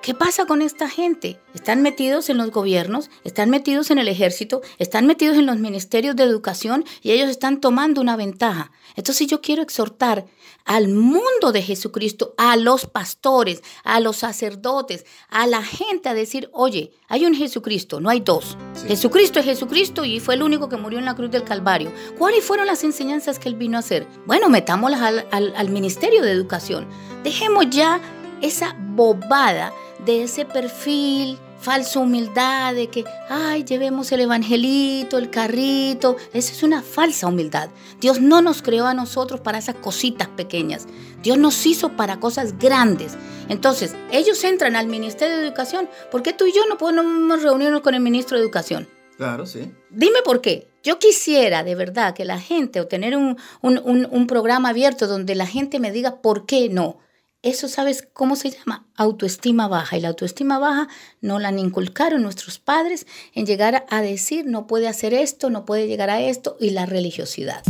¿Qué 0.00 0.14
pasa 0.14 0.46
con 0.46 0.62
esta 0.62 0.88
gente? 0.88 1.40
Están 1.54 1.82
metidos 1.82 2.30
en 2.30 2.38
los 2.38 2.52
gobiernos, 2.52 3.10
están 3.24 3.50
metidos 3.50 3.90
en 3.90 3.98
el 3.98 4.06
ejército, 4.06 4.62
están 4.78 5.06
metidos 5.06 5.36
en 5.36 5.46
los 5.46 5.58
ministerios 5.58 6.14
de 6.14 6.22
educación 6.22 6.84
y 7.02 7.10
ellos 7.10 7.28
están 7.28 7.60
tomando 7.60 8.00
una 8.00 8.16
ventaja. 8.16 8.70
Entonces 8.98 9.28
yo 9.28 9.40
quiero 9.40 9.62
exhortar 9.62 10.26
al 10.64 10.88
mundo 10.88 11.52
de 11.52 11.62
Jesucristo, 11.62 12.34
a 12.36 12.56
los 12.56 12.86
pastores, 12.86 13.62
a 13.84 14.00
los 14.00 14.16
sacerdotes, 14.16 15.06
a 15.28 15.46
la 15.46 15.62
gente 15.62 16.08
a 16.08 16.14
decir, 16.14 16.50
oye, 16.52 16.90
hay 17.06 17.24
un 17.24 17.32
Jesucristo, 17.36 18.00
no 18.00 18.10
hay 18.10 18.18
dos. 18.18 18.58
Jesucristo 18.88 19.38
es 19.38 19.44
Jesucristo 19.44 20.04
y 20.04 20.18
fue 20.18 20.34
el 20.34 20.42
único 20.42 20.68
que 20.68 20.76
murió 20.76 20.98
en 20.98 21.04
la 21.04 21.14
cruz 21.14 21.30
del 21.30 21.44
Calvario. 21.44 21.92
¿Cuáles 22.18 22.44
fueron 22.44 22.66
las 22.66 22.82
enseñanzas 22.82 23.38
que 23.38 23.48
él 23.48 23.54
vino 23.54 23.76
a 23.76 23.80
hacer? 23.80 24.04
Bueno, 24.26 24.48
metámoslas 24.48 25.00
al, 25.00 25.28
al, 25.30 25.54
al 25.54 25.70
ministerio 25.70 26.20
de 26.20 26.32
educación. 26.32 26.88
Dejemos 27.22 27.70
ya 27.70 28.00
esa 28.42 28.74
bobada 28.80 29.72
de 30.04 30.24
ese 30.24 30.44
perfil, 30.44 31.38
falsa 31.60 31.98
humildad, 32.00 32.74
de 32.74 32.88
que, 32.88 33.04
ay, 33.28 33.64
llevemos 33.64 34.10
el 34.12 34.20
evangelito, 34.20 35.18
el 35.18 35.30
carrito. 35.30 36.16
Esa 36.32 36.52
es 36.52 36.62
una 36.62 36.82
falsa 36.82 37.26
humildad. 37.26 37.70
Dios 38.00 38.20
no 38.20 38.42
nos 38.42 38.62
creó 38.62 38.86
a 38.86 38.94
nosotros 38.94 39.40
para 39.40 39.58
esas 39.58 39.76
cositas 39.76 40.28
pequeñas. 40.28 40.86
Dios 41.22 41.38
nos 41.38 41.66
hizo 41.66 41.90
para 41.90 42.20
cosas 42.20 42.58
grandes. 42.58 43.16
Entonces, 43.48 43.94
ellos 44.12 44.42
entran 44.44 44.76
al 44.76 44.86
Ministerio 44.86 45.36
de 45.36 45.46
Educación. 45.46 45.88
¿Por 46.10 46.22
qué 46.22 46.32
tú 46.32 46.46
y 46.46 46.52
yo 46.52 46.62
no 46.68 46.78
podemos 46.78 47.42
reunirnos 47.42 47.80
con 47.80 47.94
el 47.94 48.00
ministro 48.00 48.36
de 48.36 48.44
Educación? 48.44 48.88
Claro, 49.16 49.46
sí. 49.46 49.72
Dime 49.90 50.22
por 50.24 50.40
qué. 50.40 50.68
Yo 50.84 50.98
quisiera 50.98 51.64
de 51.64 51.74
verdad 51.74 52.14
que 52.14 52.24
la 52.24 52.38
gente, 52.38 52.80
o 52.80 52.86
tener 52.86 53.16
un, 53.16 53.36
un 53.62 54.26
programa 54.28 54.68
abierto 54.68 55.08
donde 55.08 55.34
la 55.34 55.46
gente 55.46 55.80
me 55.80 55.90
diga 55.90 56.22
por 56.22 56.46
qué 56.46 56.68
no. 56.68 56.98
Eso, 57.48 57.66
¿sabes 57.66 58.06
cómo 58.12 58.36
se 58.36 58.50
llama? 58.50 58.84
Autoestima 58.94 59.68
baja. 59.68 59.96
Y 59.96 60.02
la 60.02 60.08
autoestima 60.08 60.58
baja 60.58 60.86
no 61.22 61.38
la 61.38 61.48
han 61.48 61.58
inculcaron 61.58 62.20
nuestros 62.20 62.58
padres 62.58 63.06
en 63.32 63.46
llegar 63.46 63.86
a 63.88 64.02
decir 64.02 64.44
no 64.44 64.66
puede 64.66 64.86
hacer 64.86 65.14
esto, 65.14 65.48
no 65.48 65.64
puede 65.64 65.86
llegar 65.86 66.10
a 66.10 66.20
esto 66.20 66.58
y 66.60 66.70
la 66.70 66.84
religiosidad. 66.84 67.62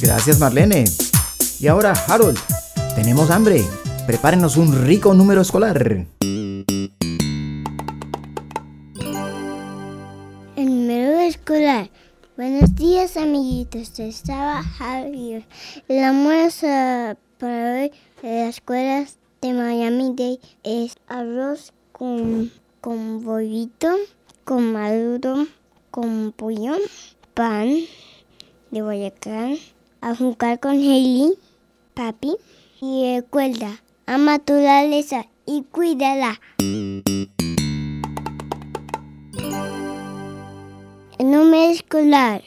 Gracias, 0.00 0.38
Marlene. 0.38 0.84
Y 1.58 1.66
ahora, 1.66 1.94
Harold, 2.06 2.38
tenemos 2.94 3.28
hambre. 3.30 3.64
Prepárenos 4.06 4.56
un 4.56 4.84
rico 4.86 5.14
número 5.14 5.40
escolar. 5.40 6.06
El 10.54 10.66
número 10.66 11.18
escolar. 11.22 11.90
Buenos 12.36 12.72
días, 12.76 13.16
amiguitos. 13.16 13.98
Estaba 13.98 14.62
Javier. 14.62 15.44
El 15.88 16.04
almuerzo 16.04 16.68
para 17.42 17.72
hoy 17.72 17.92
en 18.22 18.38
las 18.38 18.54
escuelas 18.54 19.18
de 19.40 19.52
Miami 19.52 20.14
Day 20.14 20.38
es 20.62 20.94
arroz 21.08 21.72
con, 21.90 22.52
con 22.80 23.24
bollito, 23.24 23.88
con 24.44 24.72
maduro, 24.72 25.48
con 25.90 26.30
pollo, 26.30 26.76
pan 27.34 27.74
de 28.70 28.80
Guayacán, 28.80 29.56
a 30.00 30.14
jugar 30.14 30.60
con 30.60 30.74
Hailey, 30.74 31.32
papi, 31.94 32.36
y 32.80 33.16
recuerda, 33.16 33.82
ama 34.06 34.38
tu 34.38 34.52
naturaleza 34.52 35.26
y 35.44 35.64
cuídala. 35.64 36.40
El 41.18 41.30
número 41.32 41.72
escolar. 41.72 42.44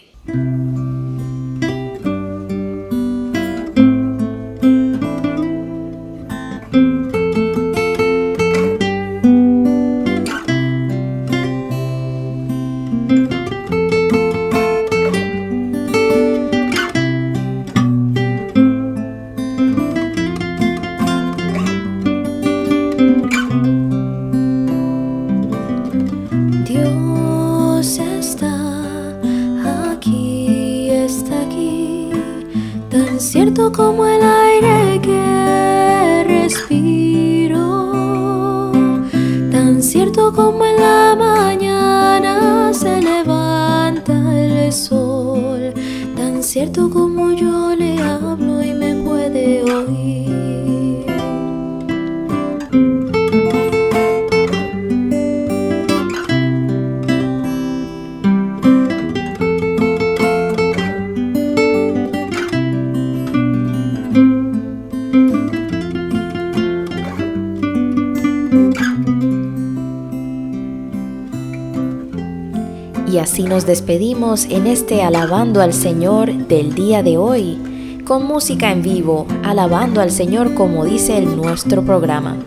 Nos 73.65 73.79
despedimos 73.79 74.45
en 74.45 74.67
este 74.67 75.01
Alabando 75.01 75.59
al 75.59 75.73
Señor 75.73 76.31
del 76.31 76.75
día 76.75 77.01
de 77.01 77.17
hoy, 77.17 77.99
con 78.05 78.23
música 78.23 78.71
en 78.71 78.83
vivo, 78.83 79.25
alabando 79.43 80.01
al 80.01 80.11
Señor 80.11 80.53
como 80.53 80.85
dice 80.85 81.17
el 81.17 81.35
nuestro 81.35 81.81
programa. 81.81 82.37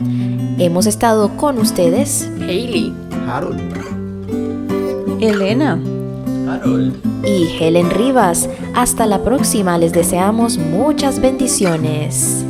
Hemos 0.59 0.87
estado 0.87 1.37
con 1.37 1.59
ustedes, 1.59 2.31
Hailey, 2.41 2.95
Harold, 3.29 3.61
Elena, 5.21 5.83
Harold 6.49 6.95
y 7.27 7.49
Helen 7.59 7.91
Rivas. 7.91 8.49
Hasta 8.77 9.05
la 9.07 9.25
próxima, 9.25 9.77
les 9.77 9.93
deseamos 9.93 10.57
muchas 10.57 11.21
bendiciones. 11.21 12.45